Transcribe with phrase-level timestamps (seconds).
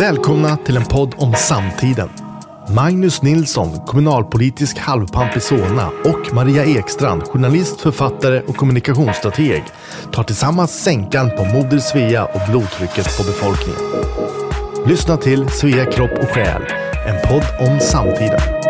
[0.00, 2.08] Välkomna till en podd om samtiden.
[2.74, 9.64] Magnus Nilsson, kommunalpolitisk halvpamp i Solna och Maria Ekstrand, journalist, författare och kommunikationsstrateg
[10.12, 13.80] tar tillsammans sänkan på Moder Svea och blodtrycket på befolkningen.
[14.86, 16.62] Lyssna till Svea kropp och själ,
[17.06, 18.69] en podd om samtiden.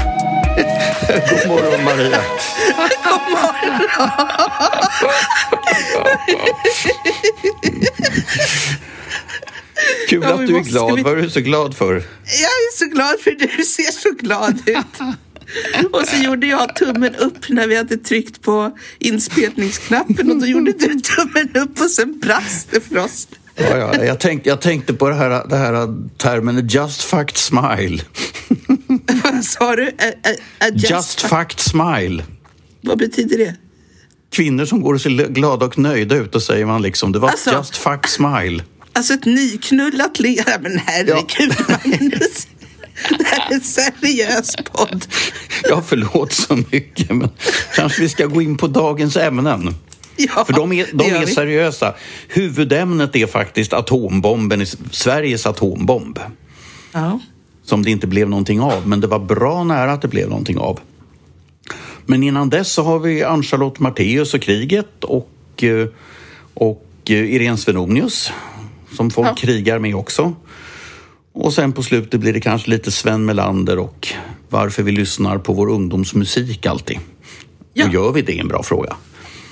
[1.19, 2.21] God morgon Maria.
[10.09, 10.95] Kul Ja, att vi du är glad.
[10.95, 11.93] vi- Vad är du så glad för?
[11.93, 12.01] Jag
[12.41, 14.99] är så glad för du ser så glad ut.
[15.93, 20.71] Och så gjorde jag tummen upp när vi hade tryckt på inspelningsknappen och då gjorde
[20.71, 23.27] du tummen upp och sen brast det för oss.
[23.55, 25.73] Ja, ja, jag, tänkte, jag tänkte på det här, det här
[26.17, 28.03] termen just fact smile.
[29.31, 29.87] Vad sa du?
[29.87, 29.91] A,
[30.23, 30.29] a,
[30.59, 32.23] a just, Just fact smile.
[32.81, 33.55] Vad betyder det?
[34.31, 37.29] Kvinnor som går och ser glada och nöjda ut, då säger man liksom det var
[37.29, 38.63] Alltså- just fact smile.
[38.93, 40.57] Alltså ett nyknullat leende.
[40.61, 42.47] Men herregud, Magnus.
[43.09, 45.05] Det här är en seriös podd.
[45.63, 47.29] Ja, förlåt så mycket, men
[47.75, 49.75] kanske vi ska gå in på dagens ämnen.
[50.17, 51.33] Ja, För de är, de är vi.
[51.33, 51.93] seriösa.
[52.27, 56.19] Huvudämnet är faktiskt atombomben, i- Sveriges atombomb.
[56.91, 57.19] Ja.
[57.63, 60.57] Som det inte blev någonting av, men det var bra nära att det blev någonting
[60.57, 60.79] av.
[62.05, 65.87] Men innan dess så har vi Ann-Charlotte Matteus och kriget och, eh,
[66.53, 68.31] och eh, Irene Svenonius
[68.95, 69.35] som folk Ja.
[69.35, 70.33] krigar med också.
[71.33, 74.07] Och sen på slutet blir det kanske lite Sven Melander och
[74.49, 76.99] varför vi lyssnar på vår ungdomsmusik alltid.
[77.73, 77.87] Ja.
[77.87, 78.95] Och gör vi det är en bra fråga.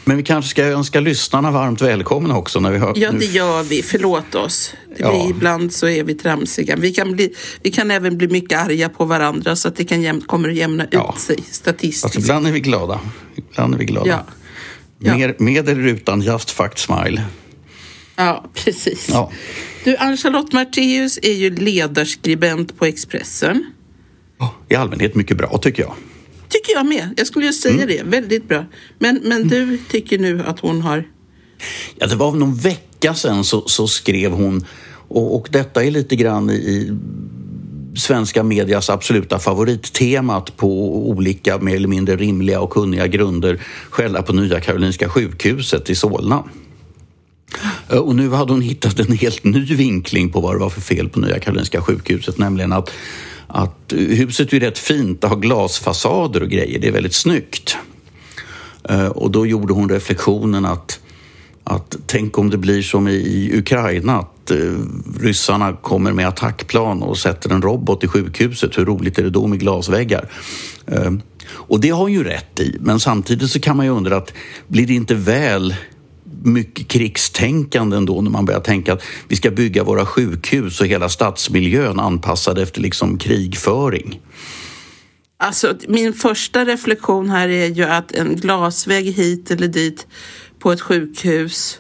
[0.10, 2.94] Men vi kanske ska önska lyssnarna varmt välkomna också när vi hör...
[2.96, 3.84] Ja, det gör vi.
[3.84, 4.74] Förlåt oss.
[4.98, 5.28] Det Ja.
[5.30, 6.76] ibland så är vi tramsiga.
[6.76, 7.34] Vi kan, bli,
[7.64, 10.56] vi kan även bli mycket arga på varandra så att det kan jäm, kommer att
[10.56, 11.14] jämna Ja.
[11.16, 12.02] ut sig statistiskt.
[12.02, 13.00] Fast ibland är vi glada.
[13.36, 14.10] Ibland är vi glada.
[14.10, 14.26] Ja.
[15.00, 15.16] Ja.
[15.18, 17.24] Mer, med eller utan just fact smile.
[18.16, 19.10] Ja, precis.
[19.10, 19.32] Ja.
[19.84, 23.66] Du, Ann-Charlotte Matteus är ju ledarskribent på Expressen.
[24.70, 25.94] I allmänhet mycket bra tycker jag.
[26.50, 27.14] Tycker jag med.
[27.18, 27.88] Jag skulle ju säga Mm.
[27.88, 28.04] det.
[28.04, 28.66] Väldigt bra.
[29.00, 31.08] Men, men du tycker nu att hon har...
[32.00, 36.16] Ja, det var någon vecka sedan så, så skrev hon och, och detta är lite
[36.16, 36.92] grann i, i
[38.00, 44.34] svenska medias absoluta favorittemat på olika mer eller mindre rimliga och kunniga grunder skälla på
[44.34, 46.44] Nya Karolinska sjukhuset i Solna.
[47.90, 50.82] Eh, Och nu hade hon hittat en helt ny vinkling på vad det var för
[50.82, 52.92] fel på Nya Karolinska sjukhuset, nämligen att,
[53.50, 57.78] att huset är rätt fint, det har glasfasader och grejer, det är väldigt snyggt.
[58.90, 61.00] Eh, och då gjorde hon reflektionen att,
[61.64, 64.58] att tänk om det blir som i, Ukraina, att eh,
[65.20, 68.78] ryssarna kommer med attackplan och sätter en robot i sjukhuset.
[68.78, 70.30] Hur roligt är det då med glasväggar?
[70.88, 71.12] Eh,
[71.52, 74.34] och det har hon ju rätt i, men samtidigt så kan man ju undra att
[74.68, 75.76] blir det inte väl
[76.44, 81.10] mycket krigstänkande ändå när man börjar tänka att vi ska bygga våra sjukhus och hela
[81.10, 84.20] stadsmiljön anpassad efter liksom krigföring.
[85.42, 90.08] Alltså, min första reflektion här är ju att en glasvägg hit eller dit
[90.60, 91.80] på ett sjukhus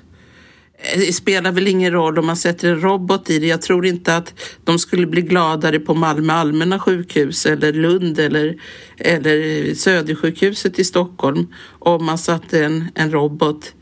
[0.77, 3.47] eh, det spelar väl ingen roll om man sätter en robot i det.
[3.47, 4.33] Jag tror inte att
[4.63, 8.55] de skulle bli gladare på Malmö allmänna sjukhus eller Lund eller,
[8.97, 11.47] eller Södersjukhuset i Stockholm
[11.79, 13.73] om man satte en, en robot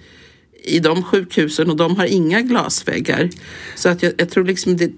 [0.67, 3.29] i de sjukhusen och de har inga glasväggar.
[3.75, 4.91] Så att jag, jag tror liksom det,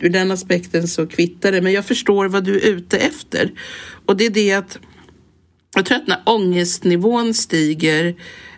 [0.00, 1.62] ur den aspekten så kvittar det.
[1.62, 3.52] Men jag förstår vad du är ute efter.
[4.06, 4.78] Och det är det att
[5.74, 8.14] jag tror att när ångestnivån stiger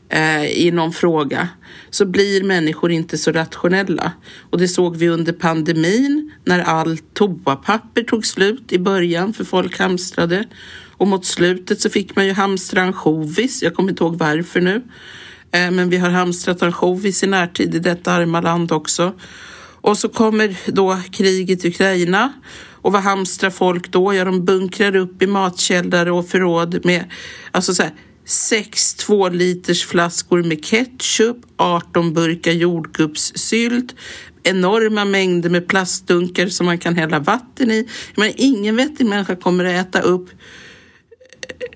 [0.08, 1.48] eh, i någon fråga
[1.90, 4.12] så blir människor inte så rationella.
[4.50, 9.78] Och det såg vi under pandemin när allt toapapper tog slut i början för folk
[9.78, 10.44] hamstrade.
[10.96, 13.62] Och mot slutet så fick man ju hamstra ansjovis.
[13.62, 14.82] Jag kommer inte ihåg varför nu.
[15.52, 19.12] Eh, men vi har hamstrat ansjovis i närtid i detta arma land också.
[19.80, 22.32] Och så kommer då kriget i Ukraina.
[22.82, 24.14] Och vad hamstrar folk då?
[24.14, 27.04] Ja, de bunkrar upp i matkällare och förråd med
[27.50, 27.92] alltså så här,
[28.24, 33.94] sex två liters flaskor med ketchup, 18 burkar jordgubbssylt,
[34.42, 37.88] enorma mängder med plastdunkar som man kan hälla vatten i.
[38.16, 40.30] Men ingen vettig människa kommer att äta upp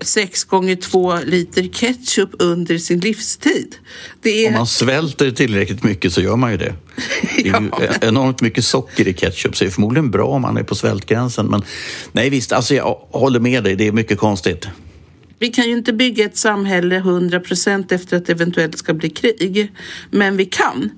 [0.01, 3.75] sex gånger två liter ketchup under sin livstid.
[4.23, 4.47] Är...
[4.47, 6.73] Om man svälter tillräckligt mycket så gör man ju det.
[7.37, 7.69] Det är ju
[8.07, 11.45] enormt mycket socker i ketchup så det är förmodligen bra om man är på svältgränsen.
[11.45, 11.63] Men
[12.11, 14.67] nej visst, alltså jag håller med dig, det är mycket konstigt.
[15.39, 19.09] Vi kan ju inte bygga ett samhälle 100 procent efter att det eventuellt ska bli
[19.09, 19.71] krig.
[20.11, 20.89] Men vi kan.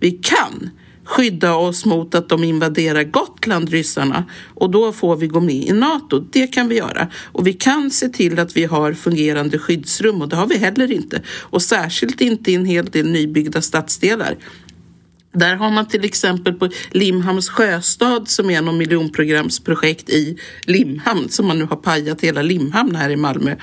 [0.00, 0.70] Vi kan
[1.08, 4.24] skydda oss mot att de invaderar Gotland, ryssarna.
[4.54, 6.20] Och då får vi gå med i NATO.
[6.20, 7.08] Det kan vi göra.
[7.32, 10.92] Och vi kan se till att vi har fungerande skyddsrum och det har vi heller
[10.92, 11.22] inte.
[11.28, 14.36] Och särskilt inte i en hel del nybyggda stadsdelar.
[15.32, 21.46] Där har man till exempel på Limhamns sjöstad som är någon miljonprogramsprojekt i Limhamn som
[21.46, 23.56] man nu har pajat hela Limhamn här i Malmö.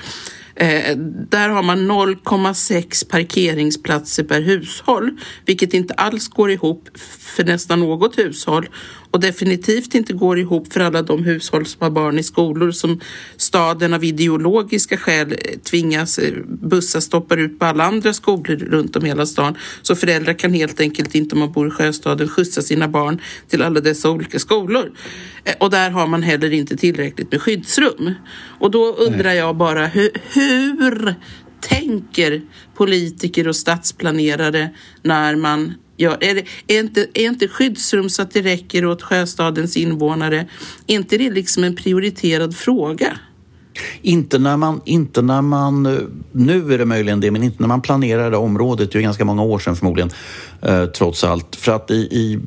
[0.56, 0.96] Eh,
[1.30, 5.10] där har man 0,6 parkeringsplatser per hushåll,
[5.46, 6.88] vilket inte alls går ihop
[7.18, 8.68] för nästan något hushåll
[9.16, 13.00] och definitivt inte går ihop för alla de hushåll som har barn i skolor som
[13.36, 19.04] staden av ideologiska skäl tvingas eh, bussa stoppar ut på alla andra skolor runt om
[19.04, 19.56] hela stan.
[19.82, 23.62] Så föräldrar kan helt enkelt inte om man bor i Sjöstaden skjutsa sina barn till
[23.62, 24.92] alla dessa olika skolor.
[25.44, 28.14] Eh, och där har man heller inte tillräckligt med skyddsrum.
[28.58, 31.14] Och då undrar jag bara hur, hur
[31.60, 32.42] tänker
[32.74, 34.70] politiker och stadsplanerare
[35.02, 39.02] när man Ja, är, det, är, inte, är inte skyddsrum så att det räcker åt
[39.02, 40.46] Sjöstadens invånare,
[40.86, 43.18] är inte det liksom en prioriterad fråga?
[44.02, 45.98] Inte när man, inte när man, eh,
[46.32, 49.24] nu är det möjligen det, men inte när man planerar det området, det är ganska
[49.24, 50.10] många år sedan förmodligen,
[50.62, 51.56] eh, trots allt.
[51.56, 52.38] För att i, i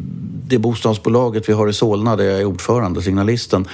[0.47, 3.67] det bostadsbolaget vi har i Solna, där jag är ordförande, Signalisten,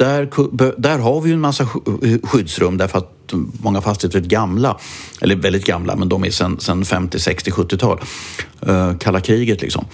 [0.00, 3.32] där, där har vi ju en massa eh, skyddsrum därför att
[3.62, 4.78] många fastigheter är gamla,
[5.20, 8.00] eller väldigt gamla, men de är sen, sen 50, 60, 70-tal.
[8.68, 9.84] Uh, kalla kriget liksom.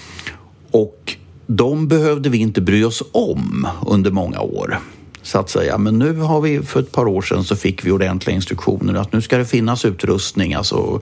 [0.71, 1.17] Och
[1.47, 4.81] de behövde vi inte bry oss om under många år
[5.27, 5.79] så att säga.
[5.79, 9.13] Men nu har vi för ett par år sedan så fick vi ordentliga instruktioner att
[9.13, 11.01] nu ska det finnas utrustning, alltså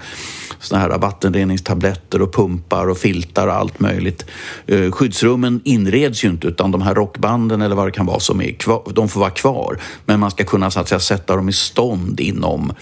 [0.59, 4.27] såna här vattenreningstabletter och pumpar och filtar och allt möjligt.
[4.67, 8.41] Eh, skyddsrummen inreds ju inte utan de här rockbanden eller vad det kan vara som
[8.41, 9.81] är kvar, de får vara kvar.
[10.07, 12.73] Men man ska kunna så att säga sätta dem i stånd inom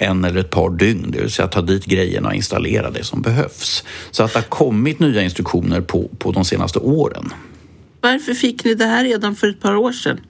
[0.00, 3.22] en eller ett par dygn, det vill säga ta dit grejerna och installera det som
[3.22, 3.84] behövs.
[4.10, 7.32] Så att det har kommit nya instruktioner på, på de senaste åren.
[8.00, 10.20] Varför fick ni det här redan för ett par år sedan?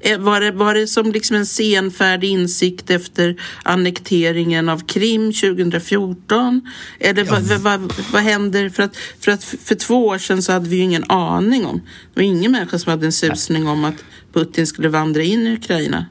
[0.00, 6.60] Eh, var det, var det som liksom en senfärdig insikt efter annekteringen av Krim 2014?
[6.98, 7.30] Eller ja.
[7.32, 8.68] vad, vad, vad händer?
[8.68, 11.76] För att, för att för två år sedan så hade vi ju ingen aning om,
[12.14, 15.54] det var ingen människa som hade en susning om att Putin skulle vandra in i
[15.54, 16.06] Ukraina.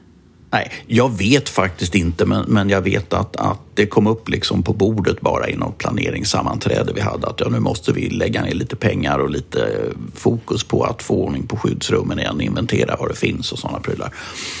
[0.52, 4.62] Nej, jag vet faktiskt inte, men, men jag vet att, att det kom upp liksom
[4.62, 8.54] på bordet bara i något planeringssammanträde vi hade att ja, nu måste vi lägga ner
[8.54, 9.68] lite pengar och lite
[10.14, 14.14] fokus på att få ordning på skyddsrummen igen, inventera vad det finns och sådana prylar.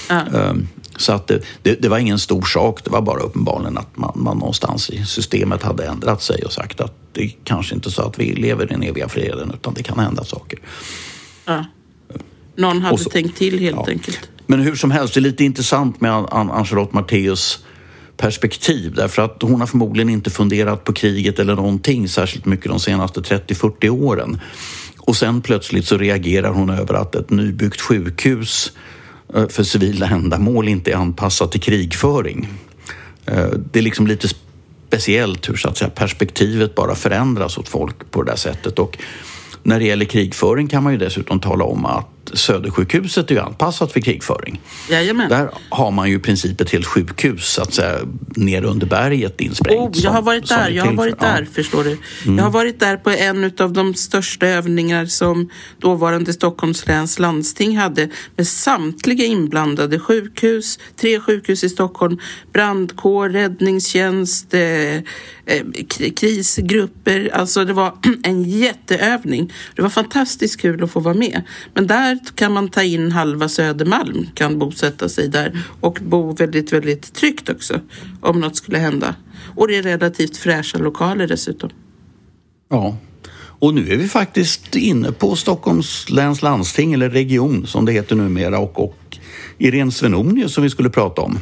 [0.08, 0.22] Ja.
[0.32, 3.96] Um, så att det, det, det, var ingen stor sak, det var bara uppenbarligen att
[3.96, 7.90] man, man någonstans i systemet hade ändrat sig och sagt att det är kanske inte
[7.90, 10.58] så att vi lever i den eviga freden utan det kan hända saker.
[11.44, 11.64] Ja.
[12.60, 13.86] Någon hade så, tänkt till helt ja.
[13.88, 14.30] enkelt.
[14.46, 17.64] Men hur som helst, det är lite intressant med Ann-Charlotte Matteus
[18.16, 22.80] perspektiv därför att hon har förmodligen inte funderat på kriget eller någonting särskilt mycket de
[22.80, 24.40] senaste 30-40 åren.
[24.98, 28.72] Och sen plötsligt så reagerar hon över att ett nybyggt sjukhus
[29.34, 32.48] eh, för civila ändamål inte är anpassat till krigföring.
[33.26, 34.28] Eh, det är liksom lite
[34.88, 38.78] speciellt hur så att säga, perspektivet bara förändras åt folk på det där sättet.
[38.78, 38.98] Och
[39.62, 43.92] när det gäller krigföring kan man ju dessutom tala om att Södersjukhuset är ju anpassat
[43.92, 44.60] för krigföring.
[44.90, 45.28] Jajamän.
[45.28, 47.98] Där har man ju i princip ett helt sjukhus att säga
[48.36, 49.96] ner under berget insprängt.
[49.96, 51.46] Oh, jag har varit som, där, som jag har varit där, ja.
[51.54, 51.98] förstår du.
[52.24, 52.38] Mm.
[52.38, 57.76] Jag har varit där på en av de största övningar som dåvarande Stockholms läns landsting
[57.78, 62.18] hade med samtliga inblandade sjukhus, tre sjukhus i Stockholm,
[62.52, 65.02] brandkår, räddningstjänst, eh, eh,
[66.16, 67.30] krisgrupper.
[67.32, 69.52] Alltså det var en jätteövning.
[69.76, 71.42] Det var fantastiskt kul att få vara med.
[71.74, 76.72] Men där kan man ta in halva Södermalm, kan bosätta sig där och bo väldigt,
[76.72, 77.80] väldigt tryggt också
[78.20, 79.14] om något skulle hända.
[79.56, 81.70] Och det är relativt fräscha lokaler dessutom.
[82.70, 82.96] Ja,
[83.60, 88.16] och nu är vi faktiskt inne på Stockholms läns landsting eller region som det heter
[88.16, 89.18] numera och, och
[89.58, 91.38] Irene Svenonius som vi skulle prata om.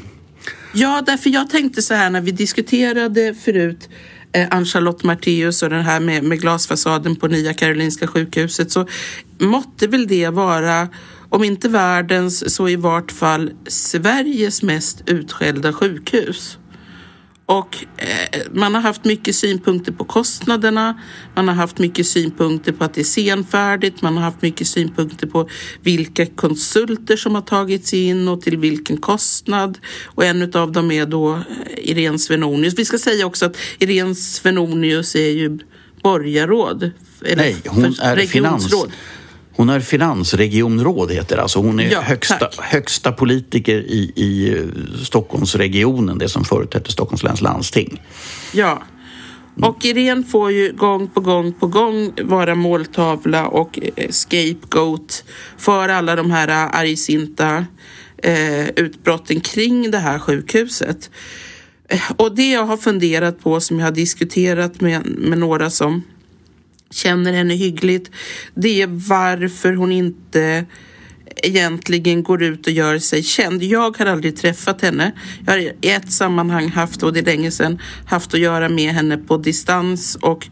[0.75, 3.89] Ja, därför jag tänkte så här när vi diskuterade förut
[4.33, 8.87] Eh, Ann-Charlotte Marteus och den här med, med glasfasaden på Nya Karolinska sjukhuset så
[9.39, 10.89] måtte väl det vara
[11.29, 16.59] om inte världens så i vart fall Sveriges mest utskällda sjukhus.
[17.49, 21.01] Och eh, man har haft mycket synpunkter på kostnaderna.
[21.35, 24.03] Man har haft mycket synpunkter på att det är senfärdigt.
[24.03, 25.49] Man har haft mycket synpunkter på
[25.83, 29.79] vilka konsulter som har tagits in och till vilken kostnad.
[30.05, 31.43] Och en av dem är då eh,
[31.77, 32.75] Irene Svenonius.
[32.75, 35.59] Vi ska säga också att Irene Svenonius är ju
[36.03, 36.91] borgarråd.
[37.25, 38.75] Eller Nej, hon är finans,
[39.59, 41.43] hon är finansregionråd heter det.
[41.43, 44.65] Alltså hon är ja, högsta, högsta politiker i, i eh,
[45.05, 48.03] Stockholmsregionen, det som förut hette Stockholms läns landsting.
[48.53, 48.83] Ja.
[49.63, 55.25] Och Irene får ju gång på gång på gång vara måltavla och eh, scapegoat
[55.57, 57.67] för alla de här argsinta
[58.23, 61.11] eh, utbrotten kring det här sjukhuset.
[62.17, 66.03] Och det jag har funderat på som jag har diskuterat med, med några som
[66.91, 68.11] känner henne hyggligt,
[68.55, 70.67] det är varför hon inte
[71.43, 73.63] egentligen går ut och gör sig känd.
[73.63, 75.13] Jag har aldrig träffat henne.
[75.47, 78.93] Jag har i ett sammanhang haft, och det är länge sedan, haft att göra med
[78.93, 80.49] henne på distans och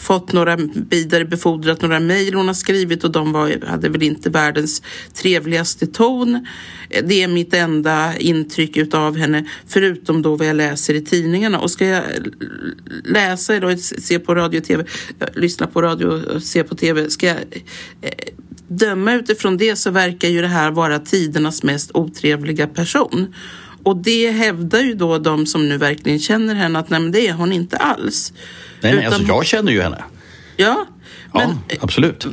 [0.00, 0.56] fått några
[0.90, 4.82] vidarebefordrat några mejl hon har skrivit och de var, hade väl inte världens
[5.14, 6.46] trevligaste ton.
[7.04, 11.58] Det är mitt enda intryck utav henne, förutom då vad jag läser i tidningarna.
[11.58, 12.02] Och ska jag
[13.04, 14.84] läsa eller se på radio och tv,
[15.34, 17.36] lyssna på radio och se på tv, ska jag
[18.00, 18.10] eh,
[18.68, 23.34] döma utifrån det så verkar ju det här vara tidernas mest otrevliga person.
[23.84, 27.28] Och det hävdar ju då de som nu verkligen känner henne att nej men det
[27.28, 28.32] är hon inte alls.
[28.80, 30.04] Nej, nej alltså jag känner ju henne.
[30.56, 30.86] Ja,
[31.34, 32.26] men, ja absolut.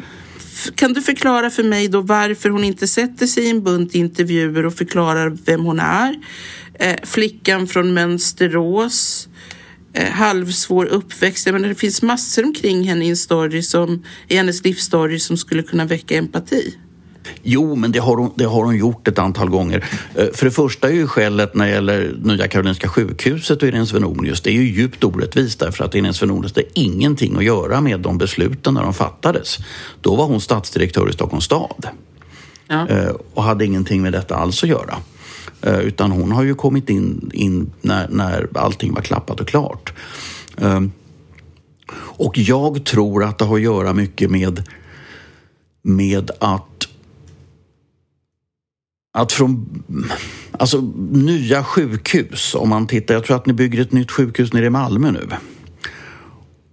[0.75, 4.65] Kan du förklara för mig då varför hon inte sätter sig i en bunt intervjuer
[4.65, 6.15] och förklarar vem hon är?
[6.73, 9.27] Eh, flickan från Mönsterås,
[9.93, 11.45] eh, halvsvår uppväxt.
[11.45, 15.63] Menar, det finns massor omkring henne i en story som, i hennes livsstory som skulle
[15.63, 16.77] kunna väcka empati.
[17.43, 19.85] Jo, men det har, hon, det har hon gjort ett antal gånger.
[20.15, 23.85] Eh, för det första är ju skälet när det gäller Nya Karolinska sjukhuset och Irene
[23.85, 27.99] Svenonius, det är ju djupt orättvist därför att Irene Svenonius hade ingenting att göra med
[27.99, 29.57] de besluten när de fattades.
[30.01, 31.87] Då var hon stadsdirektör i Stockholms stad
[32.67, 32.87] ja.
[32.87, 34.97] Eh, och hade ingenting med detta alls att göra.
[35.61, 39.93] Eh, utan hon har ju kommit in, in när, när allting var klappat och klart.
[42.19, 44.63] Och jag tror att det har att göra mycket med,
[45.81, 46.68] med att
[49.11, 49.83] att från
[50.51, 54.65] alltså, nya sjukhus, om man tittar, jag tror att ni bygger ett nytt sjukhus nere
[54.65, 55.27] i Malmö nu.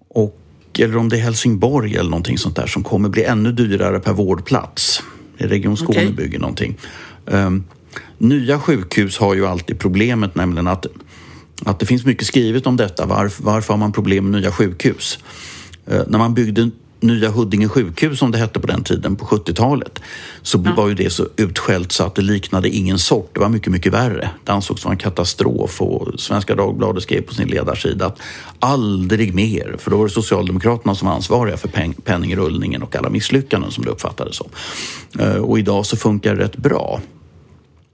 [0.08, 0.40] Och,
[0.78, 4.12] eller om det är Helsingborg eller någonting sånt där som kommer bli ännu dyrare per
[4.12, 5.02] vårdplats.
[5.36, 6.12] Region Skåne okay.
[6.12, 6.78] bygger någonting.
[7.24, 7.64] Um,
[8.18, 10.86] nya sjukhus har ju alltid problemet nämligen att,
[11.64, 13.06] att det finns mycket skrivet om detta.
[13.06, 15.18] Varför, varför har man problem med nya sjukhus?
[15.92, 19.98] Uh, när man byggde Nya Huddinge sjukhus som det hette på den tiden på 70-talet
[20.42, 20.74] så ja.
[20.76, 23.30] var ju det så utskällt så att det liknade ingen sort.
[23.34, 24.30] Det var mycket, mycket värre.
[24.44, 28.20] Det ansågs vara en katastrof och Svenska Dagbladet skrev på sin ledarsida att
[28.60, 33.10] aldrig mer, för då var det Socialdemokraterna som var ansvariga för peng penningrullningen och alla
[33.10, 34.48] misslyckanden som det uppfattades som.
[35.18, 37.00] Eh, och idag så funkar det rätt bra.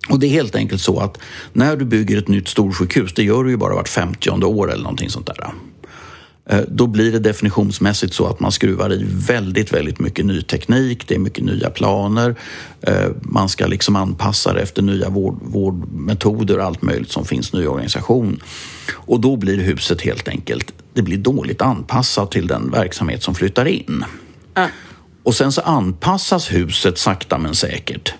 [0.08, 1.18] Och det är helt enkelt så att
[1.52, 4.82] när du bygger ett nytt storsjukhus, det gör du ju bara vart 50 år eller
[4.82, 5.52] någonting sånt där.
[6.46, 11.08] Eh, då blir det definitionsmässigt så att man skruvar i väldigt, väldigt mycket ny teknik.
[11.08, 12.34] Det är mycket nya planer.
[12.80, 17.52] Eh, man ska liksom anpassa det efter nya vård, vårdmetoder och allt möjligt som finns,
[17.52, 18.40] ny organisation.
[18.92, 23.64] Och då blir huset helt enkelt, det blir dåligt anpassat till den verksamhet som flyttar
[23.64, 24.04] in.
[24.56, 24.66] Äh.
[25.22, 28.14] Och sen så anpassas huset sakta men säkert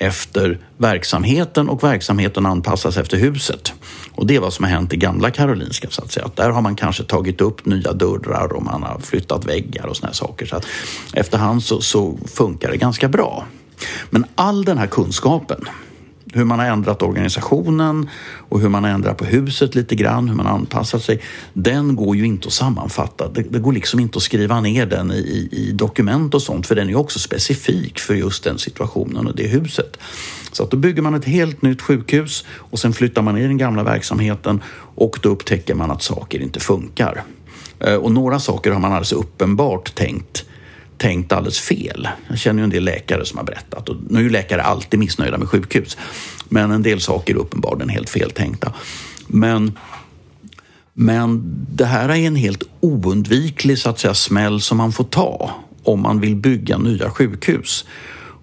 [0.00, 3.72] efter verksamheten och verksamheten anpassas efter huset.
[4.20, 6.26] Och det är vad som har hänt i gamla Karolinska så att säga.
[6.26, 9.96] Att där har man kanske tagit upp nya dörrar och man har flyttat väggar och
[9.96, 10.46] såna saker.
[10.46, 10.66] Så att
[11.12, 13.44] efterhand så, så funkar det ganska bra.
[14.10, 15.64] Men all den här kunskapen
[16.32, 18.08] hur man har ändrat organisationen
[18.48, 21.20] och hur man har ändrat på huset lite grann, hur man har anpassat sig.
[21.52, 23.28] Den går ju inte att sammanfatta.
[23.28, 26.74] Det, det går liksom inte att skriva ner den i, i, dokument och sånt för
[26.74, 29.96] den är också specifik för just den situationen och det huset.
[30.52, 33.58] Så att då bygger man ett helt nytt sjukhus och sen flyttar man i den
[33.58, 34.62] gamla verksamheten
[34.94, 37.22] och då upptäcker man att saker inte funkar.
[37.80, 40.44] Eh, och några saker har man alldeles uppenbart tänkt
[41.00, 42.08] tänkt alldeles fel.
[42.28, 45.00] Jag känner ju en del läkare som har berättat och nu är ju läkare alltid
[45.00, 45.96] missnöjda med sjukhus.
[46.48, 48.72] Men en del saker är uppenbarligen helt feltänkta.
[49.26, 49.78] Men,
[50.92, 51.42] men
[51.72, 55.50] det här är en helt oundviklig så att säga, smäll som man får ta
[55.82, 57.84] om man vill bygga nya sjukhus.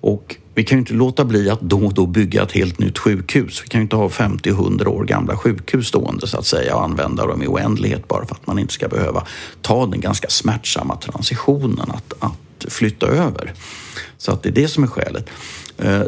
[0.01, 2.97] Och vi kan ju inte låta bli att då och då bygga ett helt nytt
[2.97, 3.61] sjukhus.
[3.63, 7.25] Vi kan ju inte ha 50-100 år gamla sjukhus stående så att säga och använda
[7.25, 9.23] dem i oändlighet bara för att man inte ska behöva
[9.61, 13.53] ta den ganska smärtsamma transitionen att, att flytta över.
[14.17, 15.29] Så att det är det som är skälet.
[15.77, 16.01] Eh,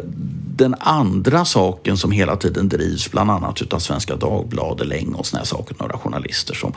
[0.56, 5.44] den andra saken som hela tiden drivs, bland annat utav Svenska Dagbladet länge och såna
[5.44, 6.72] saker, några journalister som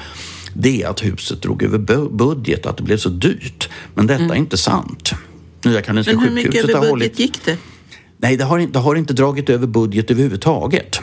[0.53, 3.69] det är att huset drog över budget, att det blev så dyrt.
[3.93, 4.31] Men detta mm.
[4.31, 5.13] är inte sant.
[5.65, 7.19] Nya Karolinska Men hur mycket över budget hållit...
[7.19, 7.57] gick det?
[8.17, 10.99] Nej, det har, det har inte dragit över budget överhuvudtaget.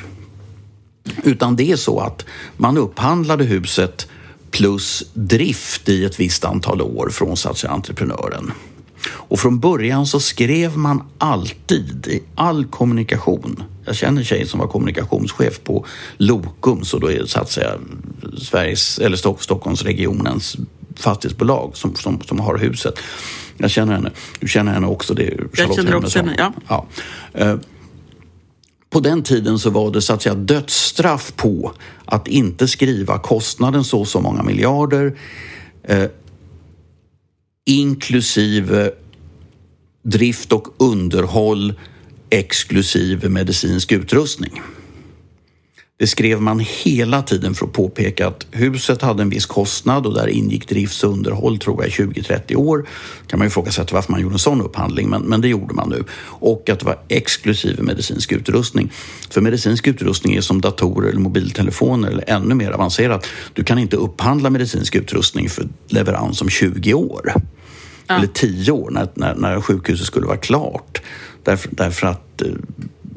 [1.25, 4.09] Utan det är så att man upphandlade huset
[4.51, 8.53] plus drift i ett visst antal år från så att säga, entreprenören.
[9.09, 13.63] Och från början så skrev man alltid i all kommunikation.
[13.85, 17.51] Jag känner en tjej som var kommunikationschef på Lokum, så då är det så att
[17.51, 17.73] säga
[18.39, 20.57] Sveriges, eller Stockholmsregionens
[20.97, 22.95] fastighetsbolag som, som, som har huset.
[23.57, 24.11] Jag känner henne.
[24.41, 25.15] Du känner henne också.
[25.15, 26.53] Det är Charlotte jag känner också henne, ja.
[27.33, 27.59] ja.
[28.91, 31.73] På den tiden så var det så att säga dödsstraff på
[32.05, 35.19] att inte skriva kostnaden så och så många miljarder
[35.83, 36.05] eh,
[37.67, 38.91] inklusive
[40.03, 41.75] drift och underhåll
[42.31, 44.63] exklusive medicinsk utrustning.
[46.01, 50.15] Det skrev man hela tiden för att påpeka att huset hade en viss kostnad och
[50.15, 52.87] där ingick drifts och underhåll tror jag 20-30 år.
[53.27, 55.89] kan man ju ifrågasätta varför man gjorde en sån upphandling men, men det gjorde man
[55.89, 56.05] nu.
[56.23, 58.93] Och att det var exklusive medicinsk utrustning.
[59.31, 63.27] För medicinsk utrustning är som datorer eller mobiltelefoner eller ännu mer avancerat.
[63.53, 67.33] Du kan inte upphandla medicinsk utrustning för leverans om 20 år.
[68.07, 68.17] Ja.
[68.17, 71.03] Eller 10 år när, när, när sjukhuset skulle vara klart.
[71.43, 72.49] Därför, därför att eh,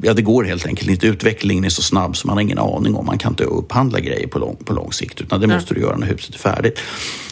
[0.04, 1.06] ja, det går helt enkelt inte.
[1.06, 3.06] Utvecklingen är så snabb så man har ingen aning om.
[3.06, 5.96] Man kan inte upphandla grejer på lång, på lång sikt utan det måste du göra
[5.96, 6.78] när huset är färdigt.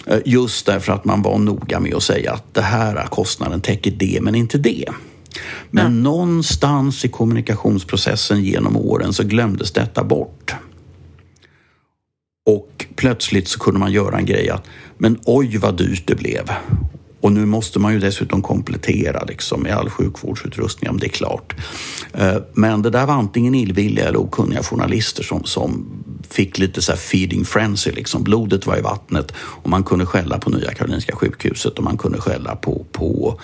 [0.07, 3.91] Eh, just därför att man var noga med att säga att det här kostnaden täcker
[3.91, 4.85] det men inte det.
[5.71, 5.89] Men ja.
[5.89, 10.55] någonstans i kommunikationsprocessen genom åren så glömdes detta bort.
[12.47, 14.67] Och plötsligt så kunde man göra en grej att
[14.99, 16.51] men oj vad dyrt det blev.
[17.23, 21.55] Och nu måste man ju dessutom komplettera liksom, med all sjukvårdsutrustning, om det är klart.
[22.13, 25.87] Eh, men det där var antingen illvilliga eller okunniga journalister som, som
[26.31, 27.91] fick lite så här feeding frenzy.
[27.91, 28.23] Liksom.
[28.23, 32.21] Blodet var i vattnet och man kunde skälla på Nya Karolinska sjukhuset och man kunde
[32.21, 33.41] skälla på, på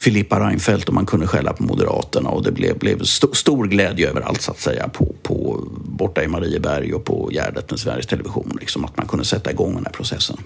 [0.00, 4.10] Filippa Reinfeldt och man kunde skälla på Moderaterna och det blev, blev st stor glädje
[4.10, 8.56] överallt så att säga på, på, borta i Marieberg och på Gärdet med Sveriges Television.
[8.60, 10.36] Liksom, att man kunde sätta igång den här processen.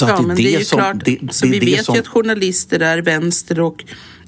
[0.00, 1.04] Så ja, det men det, det är ju som, klart.
[1.04, 1.94] Det, det, så vi vet som...
[1.94, 3.84] ju att journalister är vänster och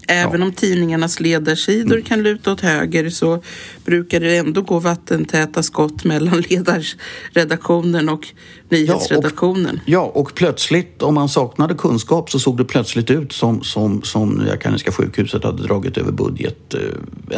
[0.08, 0.46] även ja.
[0.46, 2.04] om tidningarnas ledarsidor mm.
[2.04, 3.42] kan luta åt höger så
[3.84, 8.28] brukar det ändå gå vattentäta skott mellan ledarredaktionen och
[8.68, 9.80] nyhetsredaktionen.
[9.84, 13.62] Ja och, ja, och plötsligt om man saknade kunskap så såg det plötsligt ut som,
[13.62, 16.80] som, som Nya Karolinska sjukhuset hade dragit över budget eh,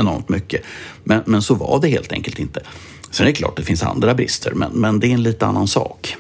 [0.00, 0.62] enormt mycket.
[1.04, 2.60] Men, men så var det helt enkelt inte.
[3.10, 5.46] Sen är det klart att det finns andra brister men, men det är en lite
[5.46, 6.16] annan sak.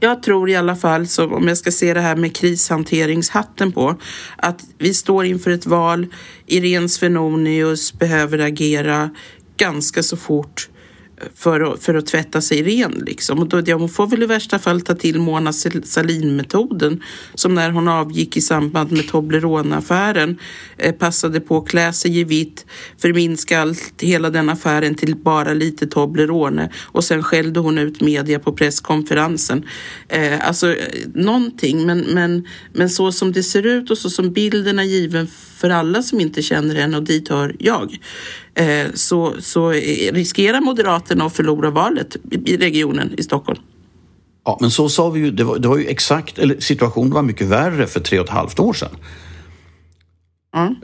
[0.00, 3.96] Jag tror i alla fall, så om jag ska se det här med krishanteringshatten på,
[4.36, 6.06] att vi står inför ett val.
[6.46, 9.10] Irene Svenonius behöver agera
[9.56, 10.68] ganska så fort
[11.34, 13.02] för att, för att tvätta sig ren.
[13.06, 13.38] Liksom.
[13.38, 17.02] Och då, ja, hon får väl i värsta fall ta till Mona Sahlin-metoden
[17.34, 20.38] som när hon avgick i samband med Toblerone-affären
[20.76, 22.66] eh, passade på att klä sig i vitt,
[22.98, 28.38] förminska allt, hela den affären till bara lite Toblerone och sen skällde hon ut media
[28.38, 29.64] på presskonferensen.
[30.08, 30.76] Eh, alltså eh,
[31.14, 35.28] någonting, men, men, men så som det ser ut och så som bilden är given
[35.56, 37.98] för alla som inte känner henne och dit hör jag
[38.94, 39.70] så, så
[40.12, 43.60] riskerar Moderaterna att förlora valet i regionen i Stockholm.
[44.44, 45.30] Ja, men så sa vi ju.
[45.30, 48.30] Det var, det var ju exakt, eller situationen var mycket värre för tre och ett
[48.30, 48.96] halvt år sedan.
[50.56, 50.74] Mm.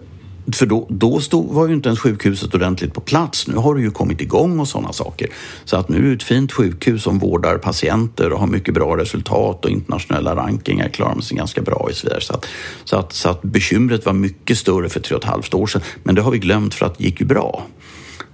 [0.53, 3.49] För då, då stod, var ju inte ens sjukhuset ordentligt på plats.
[3.49, 5.29] Nu har det ju kommit igång och sådana saker.
[5.65, 8.97] Så att nu är det ett fint sjukhus som vårdar patienter och har mycket bra
[8.97, 12.21] resultat och internationella rankingar klarar sig ganska bra i Sverige.
[12.21, 12.47] Så att,
[12.85, 15.83] så att, så att bekymret var mycket större för tre och ett halvt år sedan.
[16.03, 17.63] Men det har vi glömt för att det gick ju bra.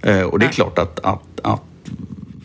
[0.01, 1.61] Eh, och det är klart att, att, att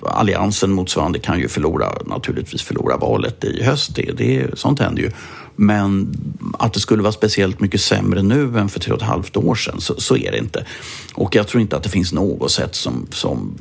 [0.02, 3.94] Alliansen motsvarande kan ju förlora, naturligtvis förlora valet i höst.
[3.94, 5.11] Det, det, sånt händer ju.
[5.57, 6.16] Men
[6.59, 9.55] att det skulle vara speciellt mycket sämre nu än för tre och ett halvt år
[9.55, 10.66] sedan, så, så är det inte.
[11.14, 13.59] Och jag tror inte att det finns något sätt som, som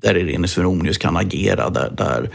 [0.00, 2.30] där Irene Svenonius kan agera där, där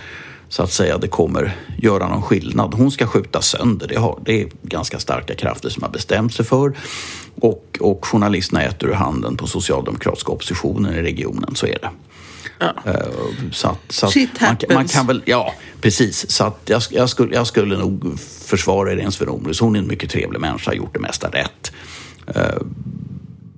[0.49, 2.73] så att säga det kommer göra någon skillnad.
[2.73, 3.87] Hon ska skjuta sönder.
[3.87, 6.77] Det, har, det är ganska starka krafter som har bestämt sig för.
[7.35, 11.55] Och, och journalisterna äter ur handen på socialdemokratiska oppositionen i regionen.
[11.55, 11.89] Så är det.
[12.59, 12.73] Ja.
[12.85, 12.93] Eh,
[13.51, 14.73] så att, så Shit man, happens.
[14.73, 16.31] man kan väl, ja precis.
[16.31, 19.59] Så att jag, jag, skulle, jag skulle nog försvara Irene Svenonius.
[19.59, 21.71] Hon är en mycket trevlig människa, har gjort det mesta rätt.
[22.35, 22.61] Eh,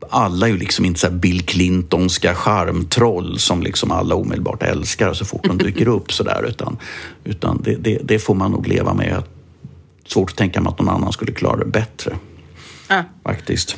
[0.10, 5.26] alla är ju liksom inte så Bill Clintonska charmtroll som liksom alla omedelbart älskar så
[5.26, 6.46] fort de dyker upp sådär.
[6.48, 6.78] Utan,
[7.24, 9.24] utan det, det, det, får man nog leva med.
[10.08, 12.16] Svårt att tänka mig att någon annan skulle klara det bättre.
[12.88, 13.04] Ja.
[13.24, 13.78] Faktiskt.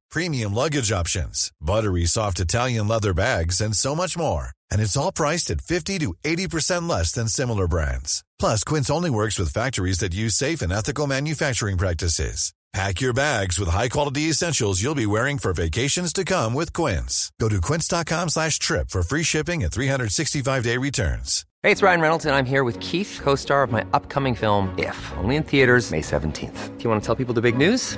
[0.11, 4.49] premium luggage options, buttery soft Italian leather bags, and so much more.
[4.69, 8.23] And it's all priced at 50 to 80% less than similar brands.
[8.37, 12.53] Plus, Quince only works with factories that use safe and ethical manufacturing practices.
[12.73, 17.29] Pack your bags with high-quality essentials you'll be wearing for vacations to come with Quince.
[17.37, 21.45] Go to quince.com slash trip for free shipping and 365-day returns.
[21.63, 24.73] Hey, it's Ryan Reynolds, and I'm here with Keith, co star of my upcoming film,
[24.77, 26.77] If, only in theaters, May 17th.
[26.77, 27.97] Do you want to tell people the big news?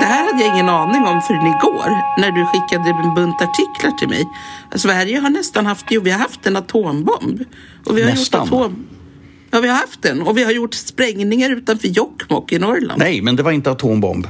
[0.00, 3.90] Det här hade jag ingen aning om förrän igår när du skickade en bunt artiklar
[3.98, 4.28] till mig.
[4.74, 7.40] Sverige har nästan haft, jo vi har haft en atombomb.
[7.86, 8.40] Och vi har Nästan?
[8.40, 8.86] Gjort atom,
[9.50, 12.98] ja vi har haft den och vi har gjort sprängningar utanför Jokkmokk i Norrland.
[12.98, 14.26] Nej, men det var inte atombomb.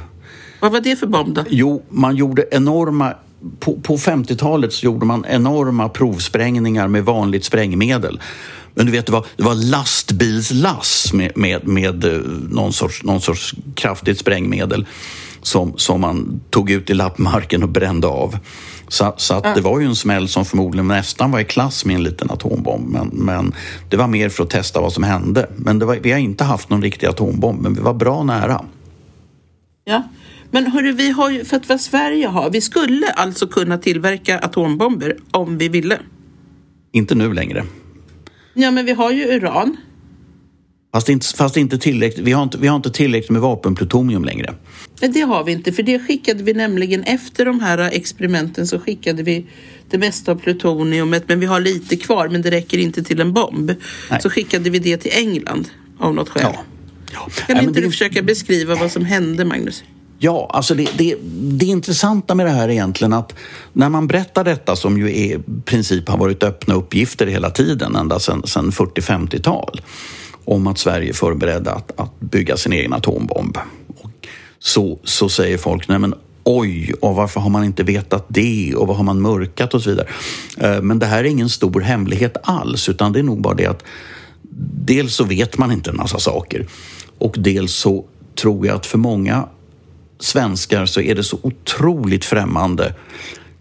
[0.59, 1.43] Vad var det för bomb då?
[1.49, 3.13] Jo, man gjorde enorma...
[3.59, 8.21] På, på 50-talet så gjorde man enorma provsprängningar med vanligt sprängmedel.
[8.73, 13.21] Men du vet, det var, det var lastbilslass med, med, med eh, någon, sorts, någon
[13.21, 14.85] sorts kraftigt sprängmedel
[15.41, 18.37] som, som man tog ut i lappmarken och brände av.
[18.87, 21.95] Så, så att det var ju en smäll som förmodligen nästan var i klass med
[21.95, 22.89] en liten atombomb.
[22.89, 23.53] Men, men
[23.89, 25.49] det var mer för att testa vad som hände.
[25.55, 28.65] Men var, vi har inte haft någon riktig atombomb, men vi var bra nära.
[29.85, 30.03] Ja.
[30.51, 34.39] Men hörru, vi har ju, för att vad Sverige har, vi skulle alltså kunna tillverka
[34.39, 35.99] atombomber om vi ville.
[36.91, 37.65] Inte nu längre.
[38.53, 39.77] Ja, men vi har ju uran.
[40.93, 44.53] Fast inte, fast inte tillräckligt, vi, har inte, vi har inte tillräckligt med vapenplutonium längre.
[45.01, 48.79] Men det har vi inte, för det skickade vi nämligen efter de här experimenten så
[48.79, 49.45] skickade vi
[49.89, 53.33] det mesta av plutoniumet, men vi har lite kvar, men det räcker inte till en
[53.33, 53.71] bomb.
[54.09, 54.21] Nej.
[54.21, 55.67] Så skickade vi det till England
[55.99, 56.41] av något skäl.
[56.53, 56.63] Ja.
[57.13, 57.27] Ja.
[57.47, 59.83] Kan Nej, inte det- du försöka beskriva vad som hände, Magnus?
[60.21, 63.35] Ja, alltså det, det, det intressanta med det här är egentligen att
[63.73, 67.95] när man berättar detta som ju är, i princip har varit öppna uppgifter hela tiden,
[67.95, 69.81] ända sedan, 40-50-tal
[70.45, 73.57] om att Sverige förberedde att, att bygga sin egen atombomb.
[73.97, 74.27] Och
[74.59, 78.87] så, så säger folk, nej men oj, och varför har man inte vetat det och
[78.87, 80.07] vad har man mörkat och så vidare.
[80.57, 83.65] Eh, men det här är ingen stor hemlighet alls, utan det är nog bara det
[83.65, 83.83] att
[84.83, 86.67] dels så vet man inte en massa saker
[87.17, 88.05] och dels så
[88.35, 89.47] tror jag att för många
[90.19, 92.93] svenskar så är det så otroligt främmande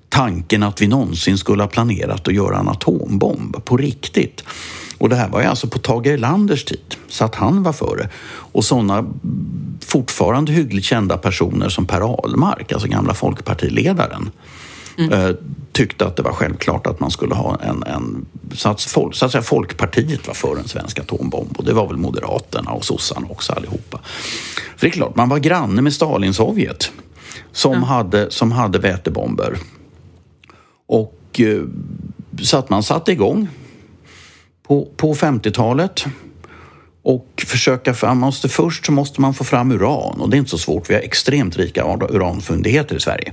[0.08, 4.44] tanken att vi någonsin skulle ha planerat att göra en atombomb på riktigt.
[4.98, 8.08] Och det här var ju alltså på Tage Erlanders tid, så att han var före.
[8.28, 9.04] Och sådana
[9.80, 14.30] fortfarande hyggligt kända personer som Per Ahlmark, alltså gamla folkpartiledaren,
[14.98, 15.30] eh,
[15.72, 17.82] tyckte att det var självklart att man skulle ha en...
[17.82, 21.72] en så, att folk, så att säga Folkpartiet var för en svensk atombomb och det
[21.72, 24.00] var väl Moderaterna och sossarna också allihopa.
[24.76, 26.90] För det är klart, man var granne med Stalin-Sovjet
[27.52, 29.58] som, hade, som hade vätebomber.
[30.86, 31.62] Och eh,
[32.42, 33.48] så att man satte igång
[34.62, 36.04] på, på 50-talet
[37.02, 40.50] och försöka fram, måste, först så måste man få fram uran och det är inte
[40.50, 40.90] så svårt.
[40.90, 43.32] Vi har extremt rika uranfyndigheter i Sverige.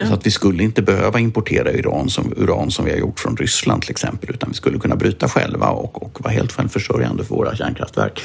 [0.00, 3.36] Så att vi skulle inte behöva importera uran som, uran som vi har gjort från
[3.36, 7.34] Ryssland till exempel utan vi skulle kunna bryta själva och, och vara helt självförsörjande för
[7.34, 8.22] våra kärnkraftverk.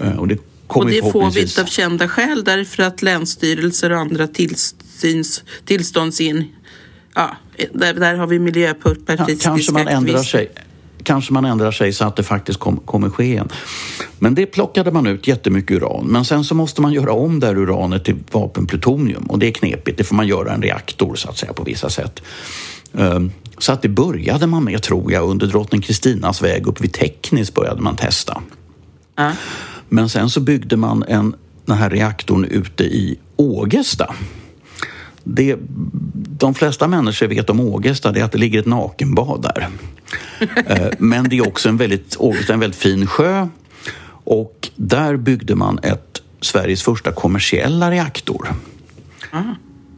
[0.00, 3.98] Eh, Och det, Och det får vi inte av kända skäl därför att länsstyrelser och
[3.98, 6.52] andra tillsyns, tillståndsin...
[7.14, 7.36] Ja,
[7.72, 10.50] där, där har vi Ja, miljöpartistiska kanske man ändrar sig.
[11.04, 13.48] Kanske man ändrar sig så att det faktiskt kom, kommer ske igen.
[14.18, 16.06] Men det plockade man ut jättemycket uran.
[16.06, 19.22] Men sen så måste man göra om det här uranet till vapenplutonium.
[19.22, 19.98] Och det är knepigt.
[19.98, 22.22] Det får man göra en reaktor så att säga på vissa sätt.
[22.98, 26.92] Ehm, Så att det började man med tror jag under drottning Kristinas väg upp vid
[26.92, 28.42] Teknis började man testa.
[29.16, 29.32] Ja.
[29.88, 31.34] Men sen så byggde man en,
[31.66, 34.14] den här reaktorn ute i Ågesta.
[35.24, 35.56] Det,
[36.38, 39.68] de flesta människor vet om Ågesta det är att det ligger ett nakenbad där.
[40.66, 43.48] Eh, Men det är också en väldigt, Ågesta är en väldigt fin sjö
[44.24, 48.48] och där byggde man ett, Sveriges första kommersiella reaktor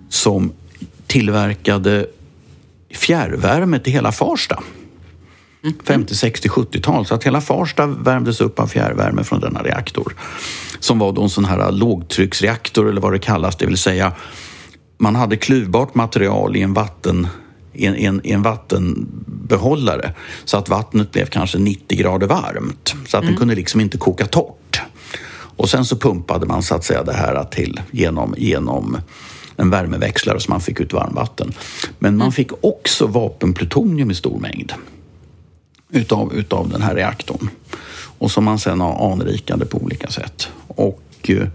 [0.08, 0.52] som
[1.06, 2.06] tillverkade
[2.94, 4.62] fjärrvärme till hela Farsta.
[5.84, 7.06] 50, 60, 70-tal.
[7.06, 10.14] Så att hela Farsta värmdes upp av fjärrvärme från denna reaktor.
[10.78, 14.12] Som var då en sån här lågtrycksreaktor eller vad det kallas, det vill säga
[14.98, 17.28] man hade klyvbart material i en vatten
[17.72, 20.12] i en, en, en, vattenbehållare
[20.44, 22.94] så att vattnet blev kanske 90 grader varmt.
[23.06, 23.32] Så att mm.
[23.32, 24.80] den kunde liksom inte koka torrt.
[25.56, 28.98] Och sen så pumpade man så att säga det här till genom, genom
[29.56, 31.52] en värmeväxlare så man fick ut varmvatten.
[31.98, 32.32] Men man mm.
[32.32, 34.72] fick också vapenplutonium i stor mängd
[35.90, 37.50] utav, utav den här reaktorn.
[38.18, 40.48] Och som man sen anrikade på olika sätt.
[40.66, 41.48] Och eh,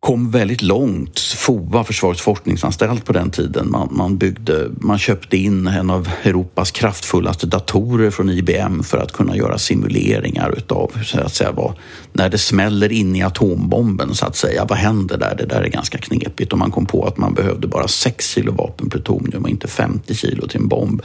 [0.00, 1.20] kom väldigt långt.
[1.20, 6.70] FOA, Försvarets forskningsanstalt på den tiden, man, man, byggde, man köpte in en av Europas
[6.70, 11.74] kraftfullaste datorer från IBM för att kunna göra simuleringar utav så att säga, vad,
[12.12, 14.64] när det smäller in i atombomben så att säga.
[14.64, 15.34] Vad händer där?
[15.38, 18.52] Det där är ganska knepigt och man kom på att man behövde bara 6 kilo
[18.52, 21.02] vapenplutonium och inte 50 kilo till en bomb.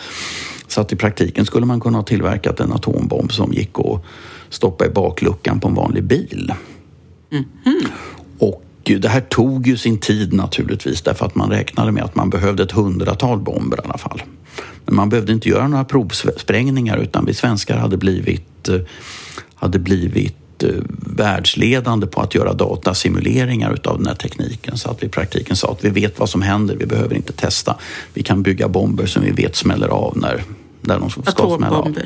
[0.67, 4.01] Så att i praktiken skulle man kunna ha tillverkat en atombomb som gick att
[4.49, 6.53] stoppa i bakluckan på en vanlig bil.
[7.31, 7.87] Mm -hmm.
[8.39, 8.61] Och
[8.93, 12.63] det här tog ju sin tid naturligtvis därför att man räknade med att man behövde
[12.63, 14.21] ett hundratal bomber i alla fall.
[14.85, 18.79] Men man behövde inte göra några provsprängningar utan vi svenskar hade blivit, eh,
[19.55, 20.69] hade blivit eh,
[21.17, 25.71] världsledande på att göra datasimuleringar utav den här tekniken så att vi i praktiken sa
[25.71, 27.75] att vi vet vad som händer, vi behöver inte testa.
[28.13, 30.43] Vi kan bygga bomber som vi vet smäller av när,
[30.81, 31.97] när de ska smälla av.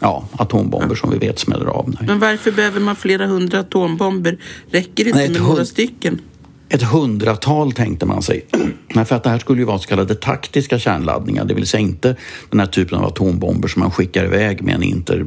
[0.00, 1.88] Ja, atombomber som vi vet smäller av.
[1.88, 2.06] Nej.
[2.06, 4.38] Men varför behöver man flera hundra atombomber?
[4.70, 6.20] Räcker det inte Nej, med några stycken?
[6.68, 8.46] Ett hundratal tänkte man sig.
[9.06, 12.16] för att det här skulle ju vara så kallade taktiska kärnladdningar, det vill säga inte
[12.50, 15.26] den här typen av atombomber som man skickar iväg med en, inter,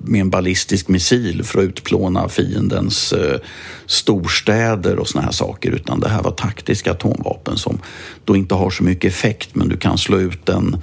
[0.00, 3.38] med en ballistisk missil för att utplåna fiendens eh,
[3.86, 7.78] storstäder och såna här saker, utan det här var taktiska atomvapen som
[8.24, 10.76] då inte har så mycket effekt, men du kan slå ut en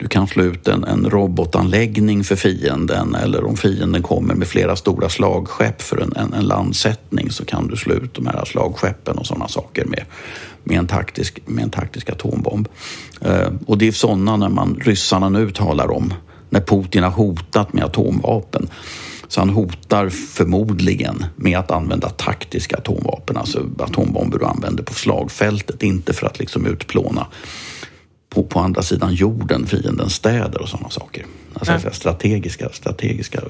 [0.00, 4.76] du kan slå ut en, en robotanläggning för fienden eller om fienden kommer med flera
[4.76, 9.18] stora slagskepp för en, en, en landsättning så kan du slå ut de här slagskeppen
[9.18, 10.04] och sådana saker med,
[10.64, 12.68] med, en, taktisk, med en taktisk atombomb.
[13.20, 16.14] Eh, och det är sådana när man, ryssarna nu talar om
[16.50, 18.68] när Putin har hotat med atomvapen.
[19.28, 25.82] Så han hotar förmodligen med att använda taktiska atomvapen, alltså atombomber du använder på slagfältet,
[25.82, 27.26] inte för att liksom utplåna
[28.30, 31.26] på, på andra sidan jorden fiendens städer och sådana saker.
[31.54, 31.92] Alltså ja.
[31.92, 33.40] strategiska, strategiska.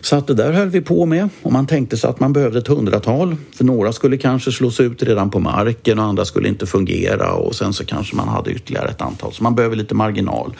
[0.00, 2.58] Så att det där höll vi på med och man tänkte sig att man behövde
[2.58, 3.36] ett hundratal.
[3.54, 7.54] För några skulle kanske slås ut redan på marken och andra skulle inte fungera och
[7.54, 9.32] sen så kanske man hade ytterligare ett antal.
[9.32, 10.56] Så man behöver lite marginal.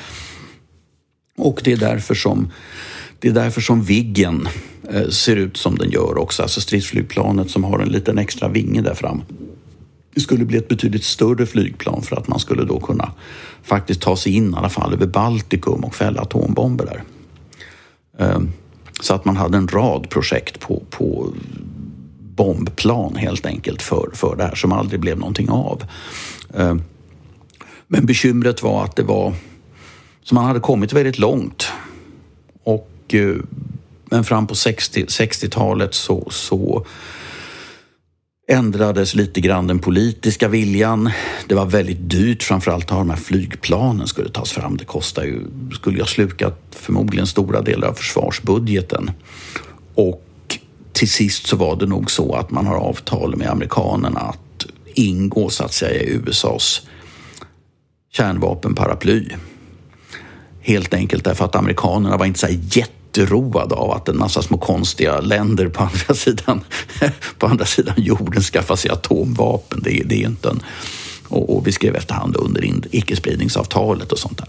[1.38, 2.52] Och det är därför som
[3.18, 4.48] det är därför som Viggen
[4.90, 8.80] eh, ser ut som den gör också, alltså stridsflygplanet som har en liten extra vinge
[8.80, 9.22] där fram.
[10.16, 13.12] Det skulle bli ett betydligt större flygplan för att man skulle då kunna
[13.62, 17.02] faktiskt ta sig in i alla fall över Baltikum och fälla atombomber där.
[18.26, 18.52] Ehm,
[19.00, 21.32] så att man hade en rad projekt på, på
[22.20, 25.82] bombplan helt enkelt för, för det här som aldrig blev någonting av.
[26.54, 26.82] Ehm,
[27.86, 29.34] men bekymret var att det var
[30.22, 31.68] så man hade kommit väldigt långt.
[32.62, 33.36] Och, eh,
[34.04, 36.86] men fram på 60, 60-talet så, så
[38.48, 41.10] ändrades lite grann den politiska viljan.
[41.46, 44.76] Det var väldigt dyrt, framförallt att de här flygplanen skulle tas fram.
[44.76, 45.40] Det kostade ju,
[45.72, 49.10] skulle ha slukat förmodligen stora delar av försvarsbudgeten.
[49.94, 50.58] Och
[50.92, 55.48] till sist så var det nog så att man har avtal med amerikanerna att ingå
[55.48, 56.82] så att säga i USAs
[58.12, 59.28] kärnvapenparaply.
[60.60, 64.58] Helt enkelt därför att amerikanerna var inte så jätte jätteroad av att en massa små
[64.58, 66.60] konstiga länder på andra sidan,
[67.38, 69.80] på andra sidan jorden skaffar sig atomvapen.
[69.82, 70.62] Det är, det är inte en...
[71.28, 74.48] Och, och vi skrev efterhand under icke-spridningsavtalet och sånt där.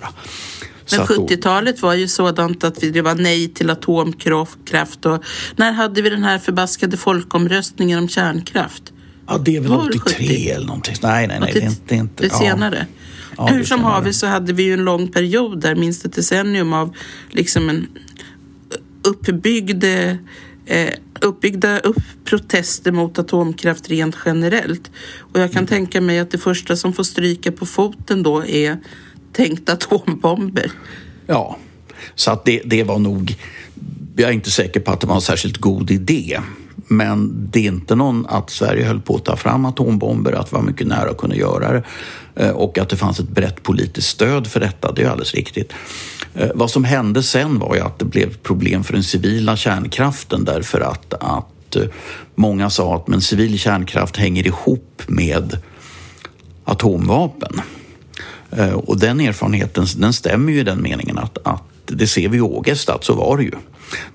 [0.92, 5.24] Men 70-talet var ju sådant att det var nej till atomkraft och
[5.56, 8.94] när hade vi den här förbaskade folkomröstningen om kärnkraft?
[9.28, 10.50] Ja, det är väl 83 70?
[10.50, 10.96] eller någonting.
[11.02, 11.54] Nej, nej, nej.
[11.54, 11.82] Det är inte...
[11.88, 12.88] Det är inte det senare.
[13.38, 16.74] Ja, Hur som haver så hade vi ju en lång period där, minst ett decennium
[16.74, 16.96] av
[17.30, 17.88] liksom en
[19.08, 19.84] uppbyggd,
[20.66, 20.90] eh,
[21.22, 24.92] uppbyggda upp protester mot atomkraft rent generellt.
[25.18, 25.68] Och jag kan mm.
[25.68, 28.78] tänka mig att det första som får stryka på foten då är
[29.34, 30.72] tänkta atombomber.
[31.28, 31.58] Ja,
[32.16, 33.36] så att det, det var nog...
[34.16, 36.40] Jag är inte säker på att det var en särskilt god idé.
[36.88, 40.56] Men det är inte någon att Sverige höll på att ta fram atombomber, att vi
[40.56, 41.84] var mycket nära att kunna göra det
[42.36, 45.74] eh, och att det fanns ett brett politiskt stöd för detta, det är alldeles riktigt.
[46.34, 50.46] Eh, vad som hände sen var ju att det blev problem för den civila kärnkraften
[50.46, 51.84] därför att, att eh,
[52.36, 55.58] många sa att men civil kärnkraft hänger ihop med
[56.66, 57.62] atomvapen.
[58.74, 62.42] Och den erfarenheten den stämmer ju i den meningen att, att det ser vi i
[62.42, 63.52] Ågesta att så var det ju.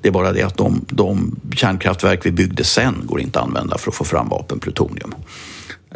[0.00, 3.78] Det är bara det att de, de kärnkraftverk vi byggde sen går inte att använda
[3.78, 5.14] för att få fram vapenplutonium.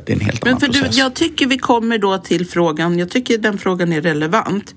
[0.07, 0.95] Det är en helt Men annan för process.
[0.97, 4.75] du, jag tycker vi kommer då till frågan, jag tycker den frågan är relevant.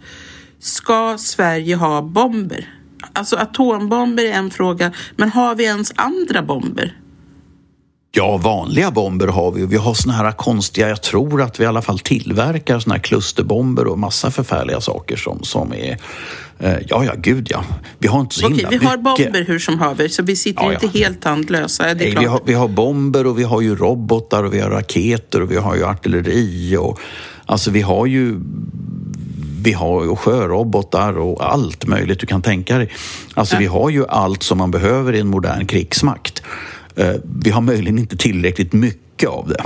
[0.59, 2.73] Ska Sverige ha bomber?
[3.13, 6.97] Alltså atombomber är en fråga, men har vi ens andra bomber?
[8.11, 9.65] Ja, vanliga bomber har vi.
[9.65, 13.01] Vi har såna här konstiga, jag tror att vi i alla fall tillverkar såna här
[13.01, 15.97] klusterbomber och massa förfärliga saker som, som är...
[16.59, 17.63] Eh, ja, ja, gud ja.
[17.99, 19.03] Vi har inte så Okej, himla vi har mycket.
[19.33, 20.79] bomber hur som haver, så vi sitter Ja, ja.
[20.83, 21.83] inte helt tandlösa.
[21.83, 22.23] Det är Nej, klart.
[22.23, 25.51] vi, har, vi har bomber och vi har ju robotar och vi har raketer och
[25.51, 26.99] vi har ju artilleri och
[27.45, 28.39] alltså vi har ju
[29.61, 32.89] vi har ju sjörobotar och allt möjligt du kan tänka dig.
[33.33, 36.43] Alltså vi har ju allt som man behöver i en modern krigsmakt.
[36.99, 39.63] Eh, Vi har möjligen inte tillräckligt mycket av det.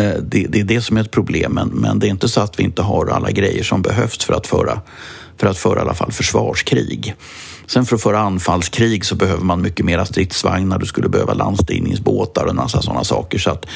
[0.00, 2.40] Eh, Det, det är det som är ett problem, men, men det är inte så
[2.40, 4.80] att vi inte har alla grejer som behövs för att föra,
[5.36, 7.14] för att föra i alla fall försvarskrig.
[7.72, 12.44] Sen för att föra anfallskrig så behöver man mycket mera stridsvagnar, du skulle behöva landstigningsbåtar
[12.44, 13.38] och en massa sådana saker.
[13.38, 13.66] Så att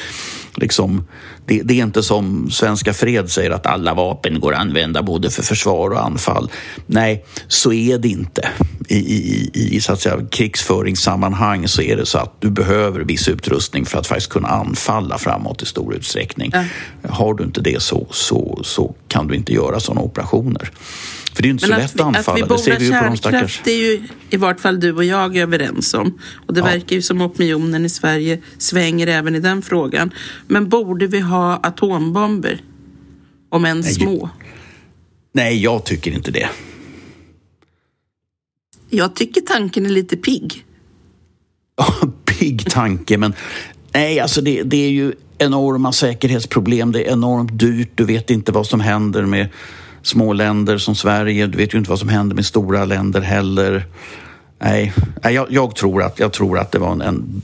[0.55, 1.07] liksom,
[1.45, 5.29] det, det är inte som Svenska Fred säger att alla vapen går att använda både
[5.29, 6.51] för försvar och anfall.
[6.85, 8.49] Nej, så är det inte.
[8.87, 13.27] I, i, i så att säga, krigsföringssammanhang så är det så att du behöver viss
[13.27, 16.51] utrustning för att faktiskt kunna anfalla framåt i stor utsträckning.
[17.09, 20.71] Har du inte det så, så, så kan du inte göra sådana operationer.
[21.35, 22.79] För det är inte Men så att lätt vi, att att vi anfalla, det ser
[22.79, 23.61] vi ju på de stackars...
[23.65, 26.19] är ju i vart fall du och jag överens om.
[26.47, 26.65] Och det Ja.
[26.65, 30.13] verkar ju som opinionen i Sverige svänger även i den frågan.
[30.47, 32.61] Men borde vi ha atombomber?
[33.49, 34.29] Om än små.
[35.33, 36.49] Nej, jag tycker inte det.
[38.89, 40.65] Jag tycker tanken är lite pigg.
[42.25, 43.33] Pigg tanke, men
[43.93, 46.91] nej, alltså det, det är ju enorma säkerhetsproblem.
[46.91, 47.89] Det är enormt dyrt.
[47.95, 49.47] Du vet inte vad som händer med
[50.07, 51.47] små länder som Sverige.
[51.47, 53.85] Du vet ju inte vad som händer med stora länder heller.
[54.59, 57.41] Nej, nej jag, jag, tror, att, jag tror att det var en, en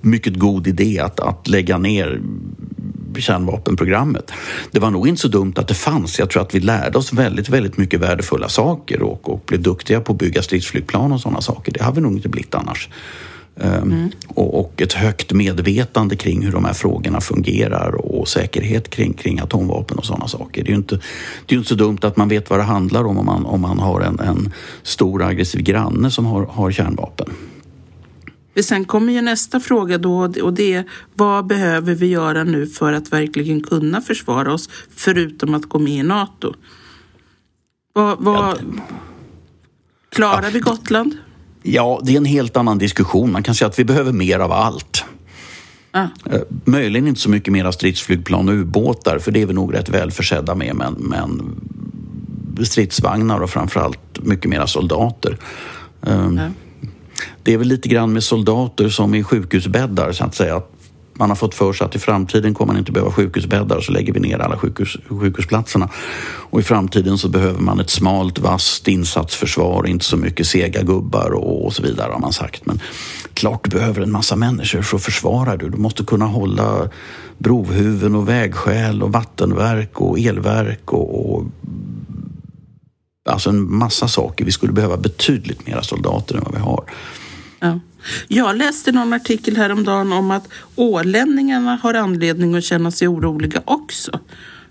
[0.00, 2.20] mycket god idé att, att lägga ner
[3.18, 4.32] kärnvapenprogrammet.
[4.70, 6.18] Det var nog inte så dumt att det fanns.
[6.18, 10.00] Jag tror att vi lärde oss väldigt, väldigt mycket värdefulla saker och, och blev duktiga
[10.00, 11.72] på att bygga stridsflygplan och sådana saker.
[11.72, 12.88] Det har vi nog inte blivit annars.
[13.60, 19.12] Um, och, och ett högt medvetande kring hur de här frågorna fungerar och säkerhet kring,
[19.12, 20.64] kring atomvapen och sådana saker.
[20.64, 21.00] Det är ju inte,
[21.46, 23.60] det är inte så dumt att man vet vad det handlar om om man, om
[23.60, 27.28] man har en, en stor aggressiv granne som har, har kärnvapen.
[28.62, 32.92] Sen kommer ju nästa fråga då och det är vad behöver vi göra nu för
[32.92, 36.54] att verkligen kunna försvara oss förutom att gå med i NATO?
[37.92, 38.58] Vad, vad,
[40.10, 41.16] klarar vi Gotland?
[41.62, 43.32] Ja, det är en helt annan diskussion.
[43.32, 45.04] Man kan säga att vi behöver mer av allt.
[45.90, 46.06] Ah.
[46.30, 49.88] Eh, Möjligen inte så mycket mera stridsflygplan och ubåtar, för det är vi nog rätt
[49.88, 50.76] väl försedda med.
[50.76, 51.60] Men, men
[52.66, 55.38] stridsvagnar och framförallt mycket mera soldater.
[56.00, 56.48] Um, Ja.
[57.42, 60.56] Det är väl lite grann med soldater som i sjukhusbäddar, så att säga.
[60.56, 60.72] Att
[61.18, 64.12] man har fått för sig att i framtiden kommer man inte behöva sjukhusbäddar så lägger
[64.12, 65.88] vi ner alla sjukhus, sjukhusplatserna.
[66.50, 71.30] Och i framtiden så behöver man ett smalt, vasst insatsförsvar, inte så mycket sega gubbar
[71.30, 72.66] och, och så vidare har man sagt.
[72.66, 72.80] Men
[73.34, 75.70] klart du behöver en massa människor för att försvara dig.
[75.70, 76.88] Du måste kunna hålla
[77.38, 81.44] brohuvuden och vägskäl och vattenverk och elverk och, och
[83.28, 84.44] Alltså en massa saker.
[84.44, 86.84] Vi skulle behöva betydligt mera soldater än vad vi har.
[87.60, 87.80] Ja.
[88.28, 94.20] Jag läste någon artikel häromdagen om att ålänningarna har anledning att känna sig oroliga också.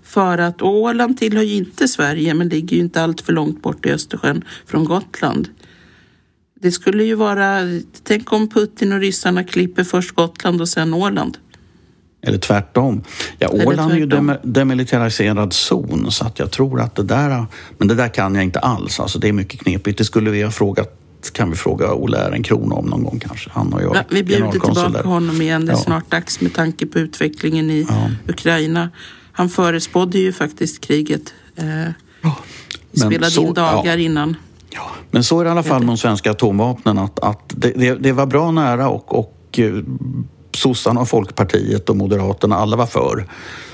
[0.02, 3.86] För att Åland tillhör ju inte Sverige men ligger ju inte allt för långt bort
[3.86, 5.48] i Östersjön från Gotland.
[6.60, 7.60] Det skulle ju vara,
[8.02, 11.38] tänk om Putin och ryssarna klipper först Gotland och sen Åland.
[12.22, 13.04] Eller tvärtom.
[13.38, 14.26] Ja, Åland är ju tvärtom.
[14.26, 17.46] dem- demilitariserad zon så att jag tror att det där...
[17.78, 19.00] Men det där kan jag inte alls.
[19.00, 19.98] Alltså, det är mycket knepigt.
[19.98, 20.94] Det skulle vi ha frågat
[21.32, 23.50] kan vi fråga Olle Ehrencrona om någon gång kanske.
[23.52, 25.04] Han och jag Ja, vi bjuder tillbaka där.
[25.04, 25.66] honom igen.
[25.66, 25.82] Det är Ja.
[25.82, 28.10] snart dags med tanke på utvecklingen i Ja.
[28.32, 28.90] Ukraina.
[29.32, 31.34] Han förespådde ju faktiskt kriget.
[31.56, 31.90] Eh,
[33.06, 34.36] spelade så- in dagar innan.
[35.10, 37.94] Men så är det i alla fall med de svenska atomvapnen att, att det, det,
[37.94, 39.74] det var bra nära och, och eh,
[40.54, 43.26] sossarna och Folkpartiet och Moderaterna, alla var för.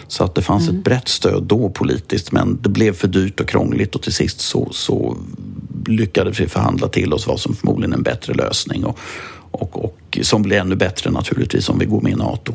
[0.08, 3.48] Så att det fanns ett brett stöd då politiskt men det blev för dyrt och
[3.48, 5.16] krångligt och till sist så, så
[5.86, 8.98] lyckades vi förhandla till oss vad som förmodligen är en bättre lösning och,
[9.50, 12.54] och, och som blir ännu bättre naturligtvis om vi går med i NATO.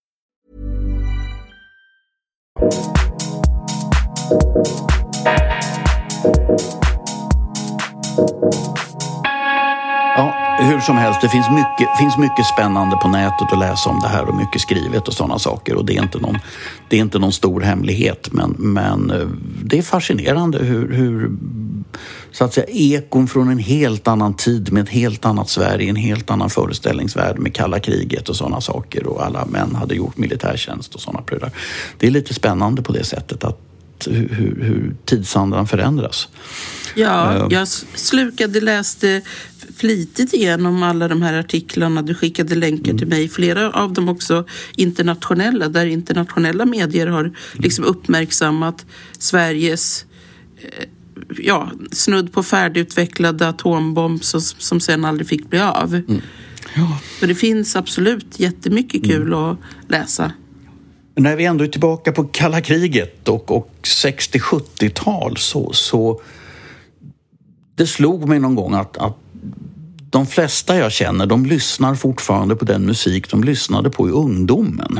[10.15, 13.99] Ja, hur som helst, det finns mycket, finns mycket spännande på nätet att läsa om
[13.99, 15.75] det här och mycket skrivet och sådana saker.
[15.75, 16.37] Och det är inte någon,
[16.89, 19.27] det är inte någon stor hemlighet, men, men eh,
[19.63, 21.31] det är fascinerande hur, hur
[22.31, 25.95] så att säga, ekon från en helt annan tid med ett helt annat Sverige, en
[25.95, 30.95] helt annan föreställningsvärld med kalla kriget och sådana saker och alla män hade gjort militärtjänst
[30.95, 31.51] och sådana prylar.
[31.97, 33.59] Det är lite spännande på det sättet att
[34.07, 36.27] hur, hur, hur tidsandan förändras.
[36.95, 39.21] Ja, uh, jag slukade, läste
[39.77, 42.01] flitigt igenom alla de här artiklarna.
[42.01, 42.97] Du skickade länkar mm.
[42.97, 43.29] till mig.
[43.29, 48.85] Flera av dem också internationella, där internationella medier har liksom uppmärksammat
[49.19, 50.05] Sveriges
[50.57, 50.87] eh,
[51.37, 55.95] ja, snudd på färdigutvecklad atombomb som, som sen aldrig fick bli av.
[55.95, 56.21] Mm.
[56.75, 56.99] Ja.
[57.19, 59.39] Så det finns absolut jättemycket kul mm.
[59.39, 59.57] att
[59.87, 60.31] läsa.
[61.15, 66.21] När vi ändå är tillbaka på kalla kriget och, och 60-70-tal så, så
[67.75, 69.17] det slog mig någon gång att, att
[70.09, 74.99] de flesta jag känner de lyssnar fortfarande på den musik de lyssnade på i ungdomen.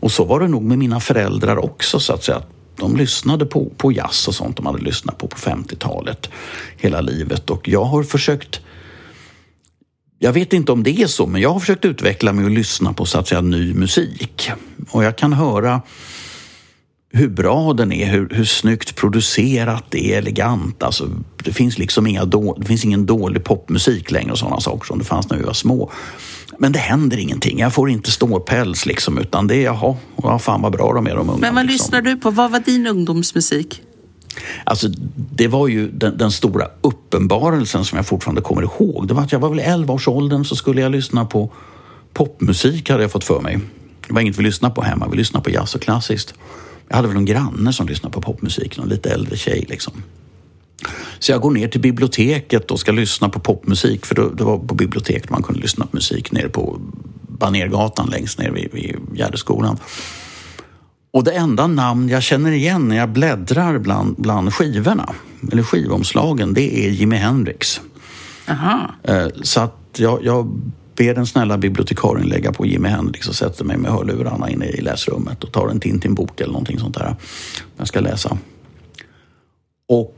[0.00, 2.42] Och så var det nog med mina föräldrar också så att säga.
[2.76, 6.30] De lyssnade på, på jazz och sånt de hade lyssnat på på 50-talet
[6.76, 8.60] hela livet och jag har försökt
[10.22, 12.92] jag vet inte om det är så, men jag har försökt utveckla mig och lyssna
[12.92, 14.50] på så att säga ny musik.
[14.90, 15.82] Och jag kan höra
[17.12, 20.82] hur bra den är, hur, hur snyggt producerat det är, elegant.
[20.82, 21.10] Alltså,
[21.44, 24.98] det finns liksom inga då, det finns ingen dålig popmusik längre och sådana saker som
[24.98, 25.90] det fanns när vi var små.
[26.62, 27.58] Men det händer ingenting.
[27.58, 31.16] Jag får inte ståpäls liksom, utan det är jaha, ja, fan vad bra de är
[31.16, 31.38] de unga.
[31.40, 31.84] Men vad liksom.
[31.84, 32.30] lyssnar du på?
[32.30, 33.82] Vad var din ungdomsmusik?
[34.64, 39.08] Alltså, det var ju den, den, stora uppenbarelsen som jag fortfarande kommer ihåg.
[39.08, 41.52] Det var att jag var väl 11 års åldern så skulle jag lyssna på
[42.12, 43.58] popmusik hade jag fått för mig.
[44.08, 46.34] Det var inget vi lyssnade på hemma, vi lyssnade på jazz och klassiskt.
[46.88, 50.02] Jag hade väl någon granne som lyssnade på popmusik, någon lite äldre tjej liksom.
[51.20, 54.74] Så jag går ner till biblioteket och ska lyssna på popmusik för det var på
[54.74, 56.80] biblioteket man kunde lyssna på musik nere på
[57.28, 59.78] Banergatan längst ner vid, vid Gärdeskolan.
[61.12, 65.14] Och det enda namn jag känner igen när jag bläddrar bland, bland skivorna,
[65.52, 67.80] eller skivomslagen, det är Jimi Hendrix.
[68.48, 68.94] Aha.
[69.02, 70.60] Eh, så att jag, jag
[70.96, 74.80] ber den snälla bibliotekarien lägga på Jimi Hendrix och sätter mig med hörlurarna inne i
[74.80, 77.16] läsrummet och tar en Tintin-bok eller någonting sånt där.
[77.76, 78.38] Jag ska läsa.
[79.88, 80.16] Och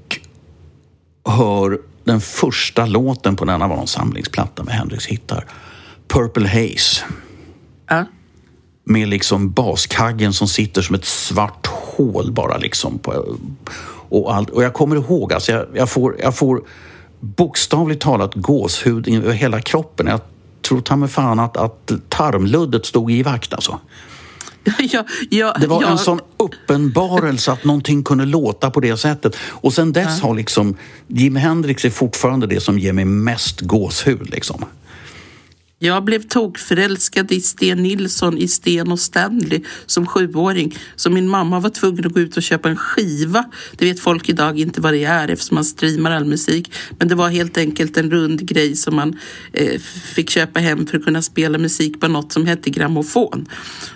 [1.25, 5.47] hör den första låten på denna var en samlingsplatta med Hendrix hittar.
[6.09, 7.05] Purple Haze.
[7.89, 8.05] Ja.
[8.85, 12.99] Med liksom baskaggen som sitter som ett svart hål bara liksom.
[12.99, 13.37] På,
[14.09, 14.51] och, allt.
[14.51, 16.63] och jag kommer ihåg, alltså jag, jag, får, jag får
[17.21, 20.07] bokstavligt talat gåshud över hela kroppen.
[20.07, 20.21] Jag
[20.63, 23.81] tror ta mig fan att, att tarmluddet stod i vakt alltså.
[24.79, 25.91] Ja, ja, det var ja.
[25.91, 29.37] en sån uppenbarelse att någonting kunde låta på det sättet.
[29.41, 34.31] Och sen dess har liksom Jimi Hendrix är fortfarande det som ger mig mest gåshud
[34.31, 34.65] liksom.
[35.85, 40.79] Jag blev tokförälskad i Sten Nilsson i Sten och Stanley som sjuåring.
[40.97, 43.45] Så min mamma var tvungen att gå ut och köpa en skiva.
[43.77, 46.73] Det vet folk idag inte vad det är eftersom man streamar all musik.
[46.99, 49.19] Men det var helt enkelt en rund grej som man
[49.53, 49.81] eh,
[50.15, 53.49] fick köpa hem för att kunna spela musik på något som hette grammofon.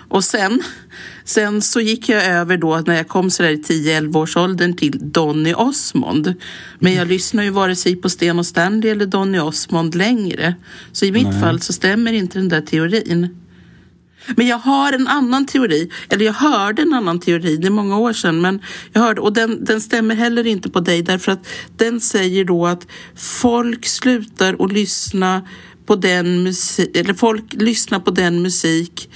[0.07, 0.63] Och sen
[1.27, 5.11] Sen så gick jag över då när jag kom sådär i 10-11 års åldern till
[5.11, 6.33] Donny Osmond.
[6.79, 10.55] Men jag lyssnar ju vare sig på Sten och Stanley eller Donny Osmond längre.
[10.91, 11.41] Så i mitt Nej.
[11.41, 13.39] fall så stämmer inte den där teorin.
[14.35, 17.97] Men jag har en annan teori, eller jag hörde en annan teori, det är många
[17.97, 18.61] år sedan, men
[18.93, 21.47] jag hörde, och den, den stämmer heller inte på dig därför att
[21.77, 25.41] den säger då att folk slutar att lyssna
[25.85, 29.09] på den musik, eller folk lyssnar på den musik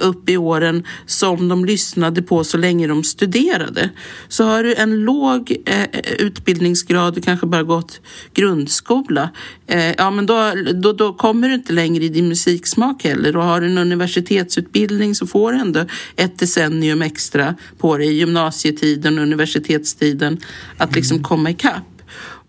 [0.00, 3.90] upp i åren som de lyssnade på så länge de studerade.
[4.28, 8.00] Så har du en låg eh, utbildningsgrad, du kanske bara gått
[8.34, 9.30] grundskola,
[9.66, 13.36] eh, ja men då, då, då kommer du inte längre i din musiksmak heller.
[13.36, 15.84] Och har du en universitetsutbildning så får du ändå
[16.16, 20.40] ett decennium extra på dig, gymnasietiden och universitetstiden,
[20.76, 21.91] att liksom komma ikapp.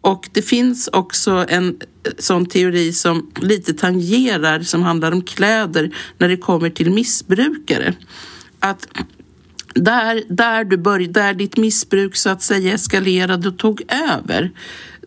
[0.03, 5.95] Och det finns också en eh, sån teori som lite tangerar, som handlar om kläder
[6.17, 7.93] när det kommer till missbrukare.
[8.59, 8.87] Att
[9.75, 14.51] där, där, du började, där ditt missbruk så att säga eskalerade och tog över,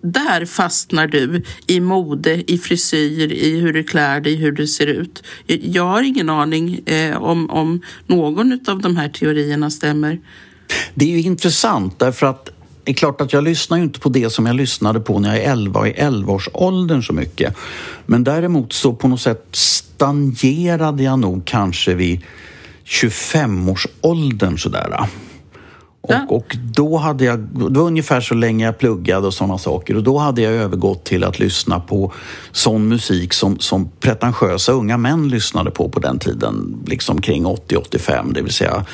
[0.02, 4.86] där fastnar du i mode, i frisyr, i hur du klär dig, hur du ser
[4.86, 5.22] ut.
[5.46, 10.20] Jag har ingen aning eh, om, om någon av de här teorierna stämmer.
[10.94, 12.55] Det är ju intressant därför att
[12.86, 15.44] är klart att jag lyssnar ju inte på det som jag lyssnade på när jag
[15.44, 17.56] är 11 och i 11-årsåldern så mycket.
[18.06, 22.22] Men däremot så på något sätt stagnerade jag nog kanske vid
[22.84, 25.08] 25-årsåldern sådär.
[26.00, 29.96] Och, och då hade jag, det var ungefär så länge jag pluggade och sådana saker
[29.96, 32.12] och då hade jag övergått till att lyssna på
[32.52, 38.32] sån musik som, som pretentiösa unga män lyssnade på på den tiden, liksom kring 80-85,
[38.34, 38.84] det vill säga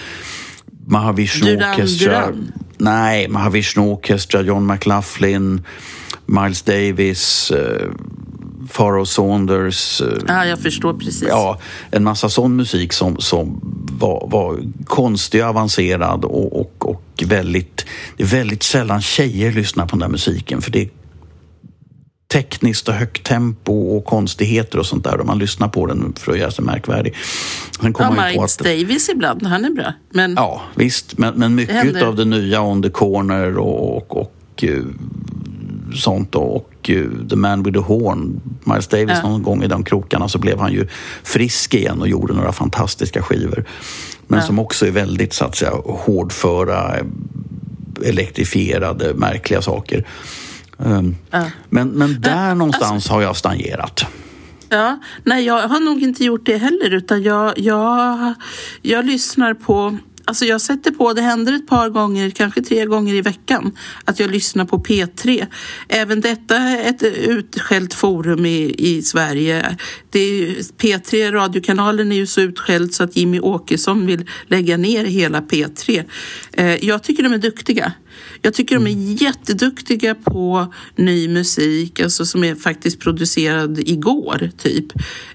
[0.87, 2.11] Mahavishnu Orchestra.
[2.11, 2.53] Duran.
[2.83, 5.63] Nej, Mahavishnu Orchestra, John McLaughlin,
[6.27, 7.91] Miles Davis, uh,
[8.73, 10.01] Pharaoh Saunders.
[10.01, 11.29] Uh, ja, jag förstår precis.
[11.29, 11.59] Ja,
[11.91, 13.61] en massa sån musik som, som
[13.99, 17.87] var, var konstig, avancerad och, och, och väldigt...
[18.17, 20.89] Det är väldigt sällan tjejer lyssnar på den där musiken för det
[22.33, 26.33] tekniskt och högt tempo och konstigheter och sånt där och man lyssnar på den för
[26.33, 27.15] att göra sig märkvärdig.
[27.81, 29.93] Sen ja, Miles att, Davis ibland, han är bra.
[30.11, 34.17] Men ja, visst, men, men mycket det av det nya On the Corner och, och,
[34.17, 34.85] och uh,
[35.95, 39.29] sånt och uh, The Man with the Horn, Miles Davis ja.
[39.29, 40.89] någon gång i de krokarna så blev han ju
[41.23, 43.65] frisk igen och gjorde några fantastiska skivor.
[44.27, 44.47] Men ja.
[44.47, 46.97] som också är väldigt så att säga hårdföra,
[48.05, 50.07] elektrifierade, märkliga saker.
[50.85, 51.51] Um, ja.
[51.69, 54.07] men, men där uh, någonstans alltså, har jag stagnerat.
[54.69, 58.35] Ja, nej, jag har nog inte gjort det heller utan jag, jag,
[58.83, 63.15] jag lyssnar på Alltså jag sätter på, det händer ett par gånger, kanske tre gånger
[63.15, 63.73] i veckan,
[64.05, 65.47] att jag lyssnar på P3.
[65.89, 69.77] Även detta är ett utskällt forum i, i Sverige.
[70.11, 75.05] Det är, P3, radiokanalen är ju så utskälld så att Jimmy Åkesson vill lägga ner
[75.05, 76.05] hela P3.
[76.53, 77.93] Eh, jag tycker de är duktiga.
[78.43, 79.15] Jag tycker de är mm.
[79.15, 84.87] jätteduktiga på ny musik, alltså som är faktiskt producerad igår, typ.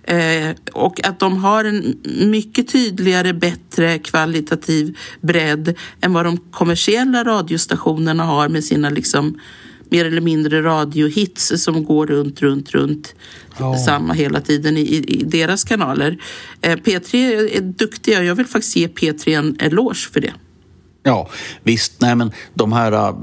[0.03, 1.95] Eh, och att de har en
[2.31, 9.39] mycket tydligare, bättre kvalitativ bredd än vad de kommersiella radiostationerna har med sina liksom
[9.89, 13.15] mer eller mindre radiohits som går runt, runt, runt
[13.59, 13.85] oh.
[13.85, 16.17] samma hela tiden i, i deras kanaler.
[16.61, 17.15] Eh, P3
[17.57, 18.23] är duktiga.
[18.23, 20.33] Jag vill faktiskt ge P3 en eloge för det.
[21.04, 21.28] Ja,
[21.64, 22.02] visst.
[22.02, 23.16] Nej, men de här äh,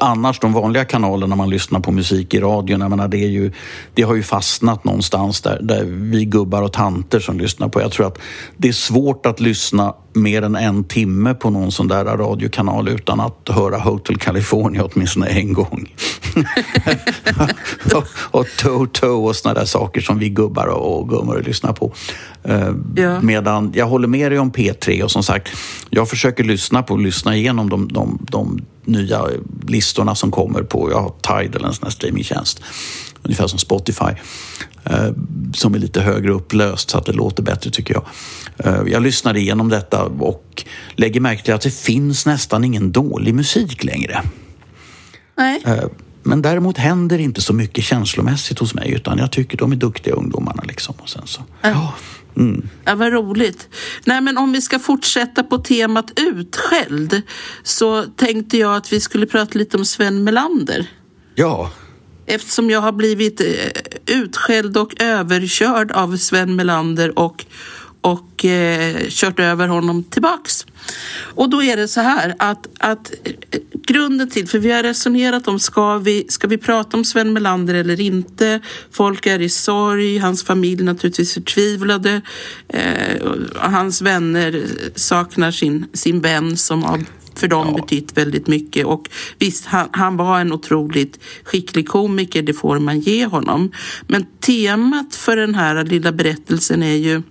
[0.00, 3.52] annars de vanliga kanalerna man lyssnar på musik i radion, jag menar, det, är ju,
[3.94, 7.80] det har ju fastnat någonstans där, där vi gubbar och tanter som lyssnar på.
[7.80, 8.18] Jag tror att
[8.56, 13.20] det är svårt att lyssna mer än en timme på någon sån där radiokanal utan
[13.20, 15.94] att höra Hotel California åtminstone en gång.
[17.94, 18.06] och,
[18.40, 21.92] och Toto och såna där saker som vi gubbar och, gummor lyssnar på.
[22.48, 23.20] Uh, ja.
[23.20, 25.48] Medan jag håller med dig om P3 och som sagt,
[25.90, 29.26] jag försöker lyssna på lyssna igenom de, de, de nya
[29.66, 32.62] listorna som kommer på, jag har Tidal, en sån här streamingtjänst,
[33.22, 34.10] ungefär som Spotify,
[34.90, 35.12] uh,
[35.54, 38.06] som är lite högre upplöst så att det låter bättre tycker jag.
[38.66, 40.64] Uh, jag lyssnar igenom detta och
[40.96, 44.22] lägger märke till att det finns nästan ingen dålig musik längre.
[45.36, 45.62] Nej.
[46.22, 50.14] Men däremot händer inte så mycket känslomässigt hos mig utan jag tycker de är duktiga
[50.14, 50.62] ungdomarna.
[50.66, 50.94] Liksom.
[50.98, 51.94] Och sen så, ja.
[52.36, 52.68] Mm.
[52.84, 53.68] Ja, vad roligt.
[54.04, 57.22] Nej, men om vi ska fortsätta på temat utskälld
[57.62, 60.86] så tänkte jag att vi skulle prata lite om Sven Melander.
[61.34, 61.70] Ja.
[62.30, 63.46] Eftersom jag har blivit eh,
[64.06, 67.46] utskälld och överkörd av Sven Melander och
[68.00, 70.66] och eh, kört över honom tillbaks.
[71.34, 75.48] Och då är det så här att, att eh, grunden till, för vi har resonerat
[75.48, 78.60] om ska vi, ska vi prata om Sven Melander eller inte?
[78.90, 82.20] Folk är i sorg, hans familj naturligtvis förtvivlade.
[82.68, 84.64] Eh, hans vänner
[84.94, 87.04] saknar sin, sin vän som av
[87.40, 87.82] för dem ja.
[87.82, 88.86] betytt väldigt mycket.
[88.86, 93.72] Och visst, han, han, var en otroligt skicklig komiker, det får man ge honom.
[94.06, 97.22] Men temat för den här lilla berättelsen är ju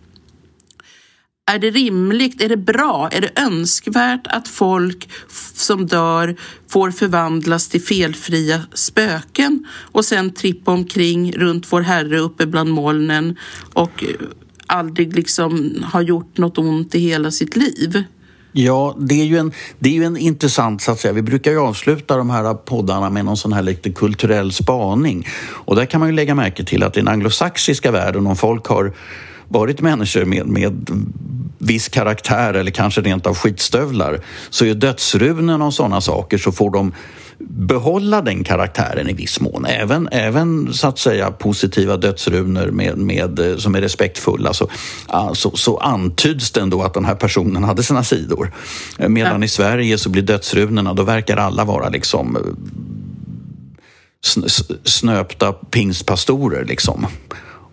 [1.51, 2.41] är det rimligt?
[2.41, 3.09] Är det bra?
[3.11, 5.09] Är det önskvärt att folk
[5.53, 6.35] som dör
[6.67, 13.37] får förvandlas till felfria spöken och sen trippa omkring runt vår Herre uppe bland molnen
[13.73, 14.03] och
[14.67, 18.03] aldrig liksom har gjort något ont i hela sitt liv?
[18.51, 21.13] Ja, det är ju en, det är ju en intressant, så att säga.
[21.13, 25.27] Vi brukar ju avsluta de här poddarna med någon sån här lite kulturell spaning.
[25.49, 28.65] Och där kan man ju lägga märke till att i den anglosaxiska världen, om folk
[28.65, 28.93] har
[29.49, 30.89] varit människor med, med
[31.57, 34.19] viss karaktär eller kanske rent av skitstövlar
[34.49, 36.93] så är dödsrunen och sådana saker så får de
[37.39, 39.65] behålla den karaktären i viss mån.
[39.65, 44.69] Även, även så att säga positiva dödsrunor med, med, som är respektfulla så,
[45.33, 48.51] så, så antyds det ändå att den här personen hade sina sidor.
[49.07, 49.45] Medan ja.
[49.45, 52.37] i Sverige så blir dödsrunorna, då verkar alla vara liksom
[54.83, 57.07] snöpta pingstpastorer liksom.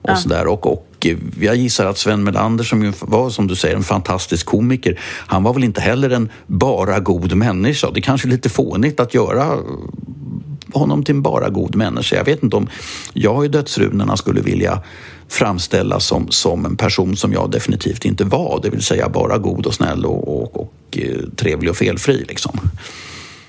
[0.07, 0.17] Och, ja.
[0.17, 0.47] sådär.
[0.47, 1.07] Och, och
[1.41, 5.43] jag gissar att Sven Melander som ju var som du säger en fantastisk komiker, han
[5.43, 7.91] var väl inte heller en bara god människa.
[7.91, 9.59] Det är kanske är lite fånigt att göra
[10.73, 12.17] honom till en bara god människa.
[12.17, 12.69] Jag vet inte om
[13.13, 14.83] jag i dödsrunorna skulle vilja
[15.29, 19.67] framställas som, som en person som jag definitivt inte var, det vill säga bara god
[19.67, 22.25] och snäll och, och, och eh, trevlig och felfri.
[22.29, 22.61] Liksom.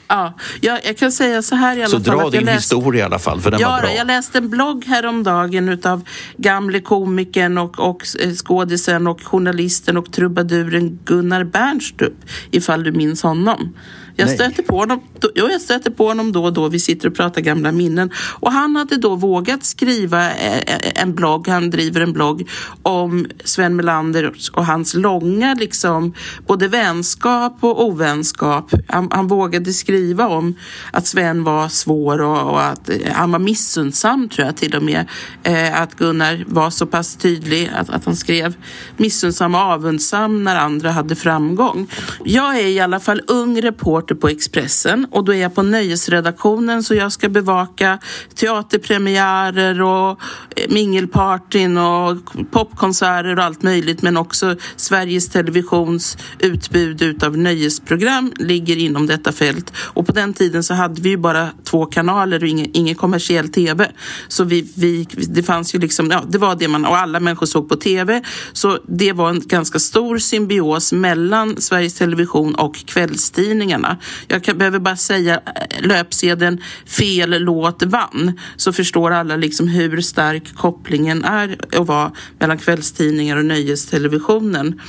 [0.08, 2.06] Ja, jag, jag kan säga så här i alla så fall.
[2.06, 3.94] Så dra din läste, historia i alla fall, för den ja, var bra.
[3.94, 6.04] Jag läste en blogg häromdagen utav
[6.38, 13.24] gamle komikern och, och eh, skådisen och journalisten och trubaduren Gunnar Bernstrup, ifall du minns
[13.24, 13.74] honom.
[14.20, 15.02] Jag stöter, på honom,
[15.36, 16.68] jo, jag stöter på honom då och då.
[16.70, 18.12] Vi sitter och pratar gamla minnen.
[18.40, 22.50] Och han hade då vågat skriva eh, eh, en blogg, han driver en blogg
[22.82, 26.14] om Sven Melander och hans långa liksom
[26.48, 28.74] både vänskap och ovänskap.
[28.88, 30.56] Han, han vågade skriva om
[30.92, 34.84] att Sven var svår och, och att eh, han var missundsam tror jag till och
[34.84, 35.06] med.
[35.44, 38.56] Eh, att Gunnar var så pass tydlig att, att han skrev
[38.98, 41.88] missundsam och avundsam när andra hade framgång.
[42.24, 45.64] Jag är i alla fall ung reporter reporter på Expressen och då är jag på
[45.64, 48.00] nöjesredaktionen så jag ska bevaka
[48.36, 50.20] teaterpremiärer och
[50.56, 52.18] eh, mingelpartyn och
[52.52, 59.72] popkonserter och allt möjligt men också Sveriges Televisions utbud utav nöjesprogram ligger inom detta fält.
[59.78, 63.50] Och på den tiden så hade vi ju bara två kanaler och ingen, ingen kommersiell
[63.50, 63.92] tv
[64.28, 67.46] så vi, vi, det fanns ju liksom, ja det var det man, och alla människor
[67.46, 68.22] såg på tv
[68.54, 73.97] så det var en ganska stor symbios mellan Sveriges Television och kvällstidningarna.
[74.28, 80.02] Jag kan, behöver bara säga eh, löpsedeln fel låt vann så förstår alla liksom hur
[80.02, 84.82] stark kopplingen är och var mellan kvällstidningar och nöjestelevisionen.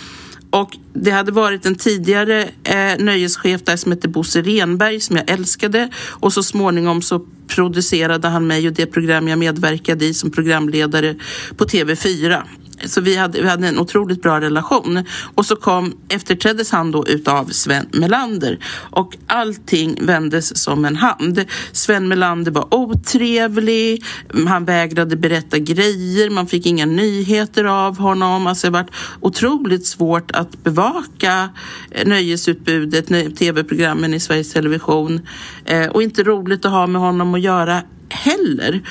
[0.51, 5.31] Och det hade varit en tidigare eh, nöjeschef där som hette Bosse Renberg som jag
[5.31, 10.31] älskade och så småningom så producerade han mig och det program jag medverkade i som
[10.31, 11.15] programledare
[11.57, 12.43] på TV4.
[12.85, 15.05] Så vi hade, vi hade en otroligt bra relation.
[15.35, 18.59] Och så kom, efterträddes han då utav Sven Melander.
[18.91, 21.45] Och allting vändes som en hand.
[21.73, 24.05] Sven Melander var otrevlig,
[24.47, 28.47] han vägrade berätta grejer, man fick inga nyheter av honom.
[28.47, 28.87] Alltså det var
[29.21, 31.51] otroligt svårt att bevaka
[31.91, 35.21] eh, nöjesutbudet, tv-programmen i Sveriges Television.
[35.65, 38.83] Eh, och inte roligt att ha med honom att göra heller.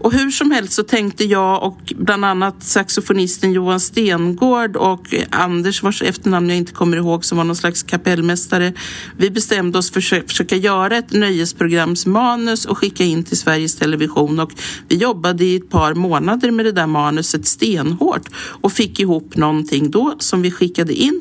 [0.00, 5.82] Och hur som helst så tänkte jag och bland annat saxofonisten Johan Stengård och Anders
[5.82, 8.72] vars efternamn jag inte kommer ihåg som var någon slags kapellmästare.
[9.16, 14.40] Vi bestämde oss för att försöka göra ett nöjesprogramsmanus och skicka in till Sveriges Television
[14.40, 14.52] och
[14.88, 19.90] vi jobbade i ett par månader med det där manuset stenhårt och fick ihop någonting
[19.90, 21.20] då som vi skickade in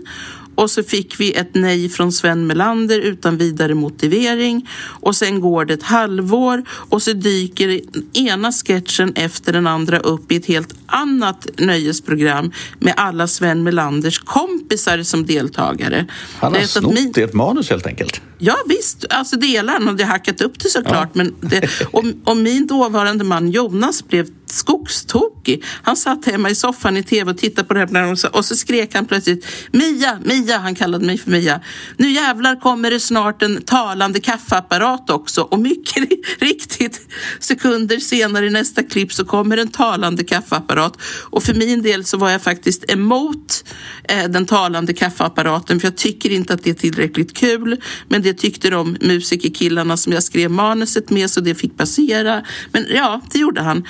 [0.60, 4.70] och så fick vi ett nej från Sven Melander utan vidare motivering.
[4.82, 7.82] Och sen går det ett halvår och så dyker
[8.14, 14.20] ena sketchen efter den andra upp i ett helt annat nöjesprogram med alla Sven Melanders
[14.20, 16.06] kompisar som deltagare.
[16.40, 17.14] Han har snott min...
[17.16, 18.22] ett manus helt enkelt.
[18.38, 21.10] Ja visst, alltså delar han hade hackat upp det såklart.
[21.14, 21.24] Ja.
[21.24, 25.64] Men det, och, och min dåvarande man Jonas blev skogstokig.
[25.84, 28.94] Han satt hemma i soffan i tv och tittade på det här och så skrek
[28.94, 31.62] han plötsligt Mia, Mia, han kallade mig för Mia.
[31.98, 37.02] Nu jävlar kommer det snart en talande kaffeapparat också och mycket riktigt
[37.40, 40.98] sekunder senare i nästa klipp så kommer en talande kaffeapparat
[41.30, 43.64] och för min del så var jag faktiskt emot
[44.04, 48.34] eh, den talande kaffeapparaten för jag tycker inte att det är tillräckligt kul men det
[48.34, 52.44] tyckte de musikerkillarna som jag skrev manuset med så det fick passera.
[52.72, 53.84] Men ja, det gjorde han.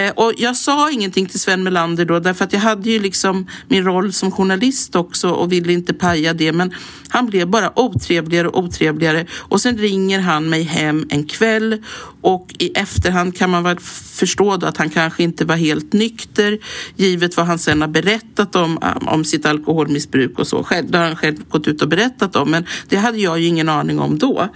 [0.00, 3.46] Eh, och jag sa ingenting till Sven Melander då därför att jag hade ju liksom
[3.68, 6.52] min roll som journalist också och ville inte paja det.
[6.52, 6.74] Men
[7.08, 11.82] han blev bara otrevligare och otrevligare och sen ringer han mig hem en kväll
[12.20, 16.58] och i efterhand kan man väl förstå då att han kanske inte var helt nykter
[16.96, 20.64] givet vad han sen har berättat om, eh, om sitt alkoholmissbruk och så.
[20.64, 23.46] Själv, det har han själv gått ut och berättat om men det hade jag ju
[23.46, 24.48] ingen aning om då.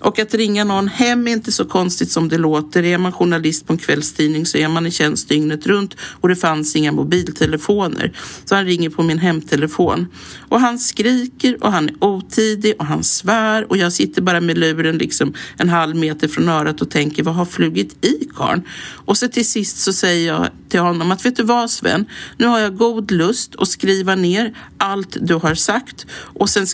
[0.00, 2.82] Och att ringa någon hem är inte så konstigt som det låter.
[2.82, 6.36] Är man journalist på en kvällstidning så är man i tjänst dygnet runt och det
[6.36, 8.12] fanns inga mobiltelefoner.
[8.44, 10.06] Så han ringer på min hemtelefon.
[10.48, 14.58] Och han skriker och han är otidig och han svär och jag sitter bara med
[14.58, 18.62] luren liksom en halv meter från örat och tänker vad har flugit i karln?
[19.04, 22.46] Och så till sist så säger jag till honom att vet du vad Sven, nu
[22.46, 26.66] har jag god lust att skriva ner allt du har sagt och sen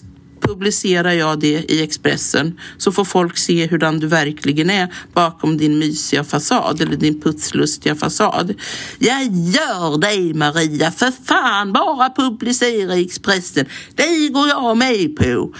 [0.46, 5.78] publicerar jag det i Expressen så får folk se hurdan du verkligen är bakom din
[5.78, 8.54] mysiga fasad eller din putslustiga fasad.
[8.98, 13.66] Jag gör det Maria, för fan bara publicera i Expressen.
[13.94, 15.54] Det går jag med på.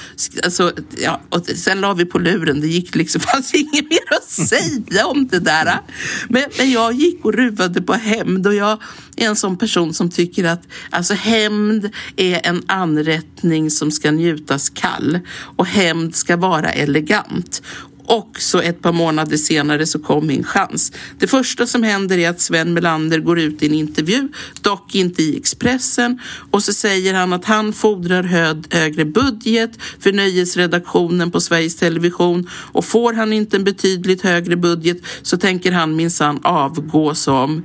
[0.45, 4.49] Alltså, ja, och sen la vi på luren, det gick liksom, fanns inget mer att
[4.49, 5.81] säga om det där.
[6.29, 8.83] Men, men jag gick och ruvade på hämnd och jag
[9.17, 14.71] är en sån person som tycker att alltså hämnd är en anrättning som ska njutas
[14.77, 15.19] kall
[15.57, 17.63] och hämnd ska vara elegant.
[18.09, 20.93] Och så ett par månader senare så kom min chans.
[21.19, 24.29] Det första som händer är att Sven Melander går ut i en intervju,
[24.61, 26.21] dock inte i Expressen,
[26.51, 28.23] och så säger han att han fordrar
[28.71, 34.99] högre budget för nöjesredaktionen på Sveriges Television och får han inte en betydligt högre budget
[35.23, 37.65] så tänker han minsann avgå som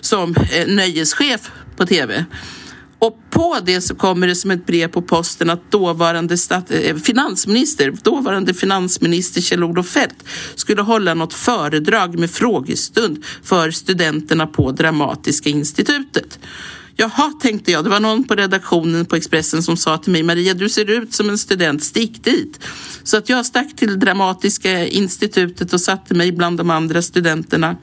[0.00, 2.24] som eh, nöjeschef på tv.
[3.04, 6.96] Och på det så kommer det som ett brev på posten att dåvarande stat, eh,
[6.96, 10.24] finansminister, dåvarande finansminister Kjell-Olof Feldt
[10.54, 16.38] skulle hålla något föredrag med frågestund för studenterna på Dramatiska institutet.
[16.96, 17.84] Jaha, tänkte jag.
[17.84, 21.14] Det var någon på redaktionen på Expressen som sa till mig, Maria, du ser ut
[21.14, 22.60] som en student, stick dit.
[23.02, 27.76] Så att jag stack till Dramatiska institutet och satte mig bland de andra studenterna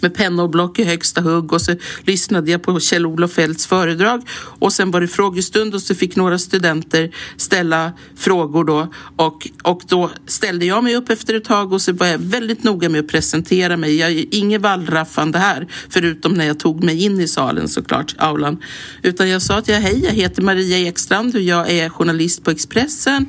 [0.00, 1.74] med penna och block i högsta hugg och så
[2.04, 6.38] lyssnade jag på Kjell-Olof Feldts föredrag och sen var det frågestund och så fick några
[6.38, 11.82] studenter ställa frågor då och, och då ställde jag mig upp efter ett tag och
[11.82, 13.96] så var jag väldigt noga med att presentera mig.
[13.96, 18.58] Jag är inget wallraffande här förutom när jag tog mig in i salen såklart, aulan.
[19.02, 22.50] Utan jag sa att jag hej, jag heter Maria Ekstrand och jag är journalist på
[22.50, 23.26] Expressen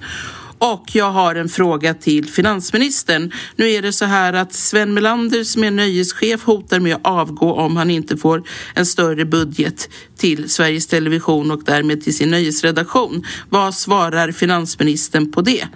[0.63, 3.31] och jag har en fråga till finansministern.
[3.55, 7.53] Nu är det så här att Sven Melander som är nöjeschef hotar med att avgå
[7.53, 8.43] om han inte får
[8.73, 13.25] en större budget till Sveriges Television och därmed till sin nöjesredaktion.
[13.49, 15.67] Vad svarar finansministern på det?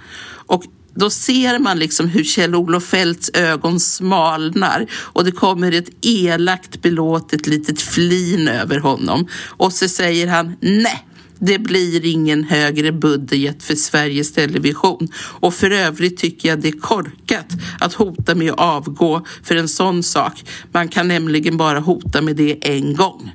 [0.46, 0.64] Och
[0.96, 7.48] då ser man liksom hur Kjell-Olof Feldts ögon smalnar och det kommer ett elakt belåtet
[7.48, 9.28] litet flin över honom.
[9.48, 11.07] Och så säger han nej.
[11.40, 16.80] Det blir ingen högre budget för Sveriges Television och för övrigt tycker jag det är
[16.80, 20.44] korkat att hota med att avgå för en sån sak.
[20.72, 23.32] Man kan nämligen bara hota med det en gång.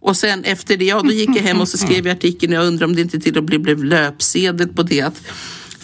[0.00, 2.52] Och sen efter det, ja då gick jag hem och så skrev jag artikeln.
[2.52, 5.22] Jag undrar om det inte till och med blev löpsedel på det att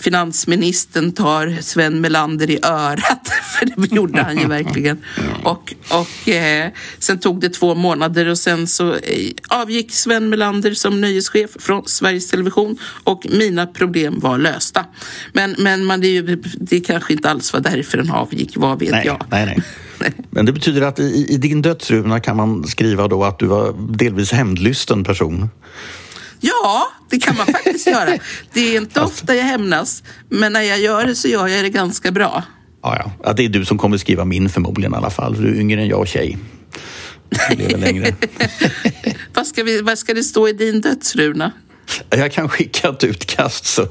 [0.01, 3.29] finansministern tar Sven Melander i örat,
[3.59, 4.99] för det gjorde han ju verkligen.
[5.45, 10.75] Och, och eh, sen tog det två månader och sen så eh, avgick Sven Melander
[10.75, 14.85] som nöjeschef från Sveriges Television och mina problem var lösta.
[15.33, 18.79] Men, men man, det, är ju, det kanske inte alls var därför den avgick, vad
[18.79, 19.25] vet nej, jag.
[19.31, 19.63] Nej, nej.
[20.31, 23.75] Men det betyder att i, i din dödsruna kan man skriva då att du var
[23.97, 25.51] delvis hämndlysten person.
[26.41, 28.19] Ja, det kan man faktiskt göra.
[28.53, 31.71] Det är inte ofta jag hämnas, men när jag gör det så gör jag det
[31.71, 32.43] ganska bra.
[32.83, 33.33] Ja, ja.
[33.33, 35.43] det är du som kommer skriva min förmodligen i alla fall.
[35.43, 36.39] Du är yngre än jag och tjej.
[37.77, 38.15] längre.
[39.35, 41.53] vad, ska vi, vad ska det stå i din dödsruna?
[42.11, 43.83] Jag kan skicka ett utkast så.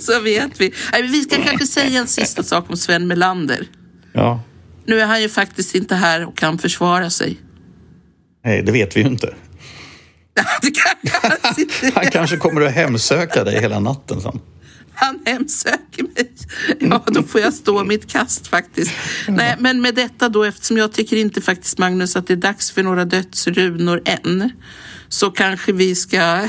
[0.00, 0.74] så vet vi.
[1.02, 3.66] Vi ska kanske säga en sista sak om Sven Melander.
[4.12, 4.42] Ja.
[4.86, 7.40] Nu är han ju faktiskt inte här och kan försvara sig.
[8.44, 9.34] Nej, det vet vi ju inte.
[11.94, 14.20] Han kanske kommer att hemsöka dig hela natten.
[14.20, 14.40] Sen.
[14.94, 16.32] Han hemsöker mig.
[16.78, 18.92] Ja, då får jag stå mitt kast faktiskt.
[19.28, 22.70] Nej, men med detta då, eftersom jag tycker inte faktiskt Magnus att det är dags
[22.70, 24.50] för några dödsrunor än,
[25.08, 26.48] så kanske vi ska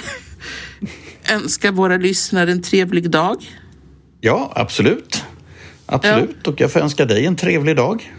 [1.30, 3.52] önska våra lyssnare en trevlig dag.
[4.22, 5.24] Ja, absolut.
[5.86, 6.38] Absolut.
[6.44, 6.52] Ja.
[6.52, 8.14] Och jag får önska dig en trevlig dag.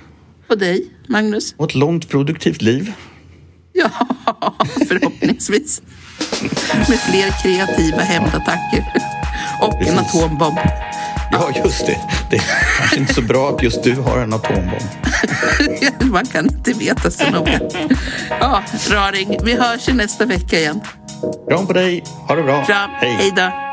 [0.48, 1.54] Och dig, Magnus.
[1.56, 2.92] Och ett långt produktivt liv.
[4.41, 4.55] Ja,
[4.89, 5.83] förhoppningsvis.
[6.89, 8.85] Med fler kreativa hämndattacker.
[9.61, 10.59] Och en atombomb.
[11.33, 11.99] Ja, just det.
[12.31, 12.43] Det är
[12.79, 14.83] kanske inte så bra att just du har en atombomb.
[16.12, 17.61] Man kan inte veta så noga.
[18.41, 20.81] Ja, Raring, vi hörs nästa vecka igen.
[21.49, 22.05] Kram på dig.
[22.29, 22.64] Ha det bra.
[22.64, 22.91] Kram.
[23.01, 23.16] Hej.
[23.20, 23.65] Hej då.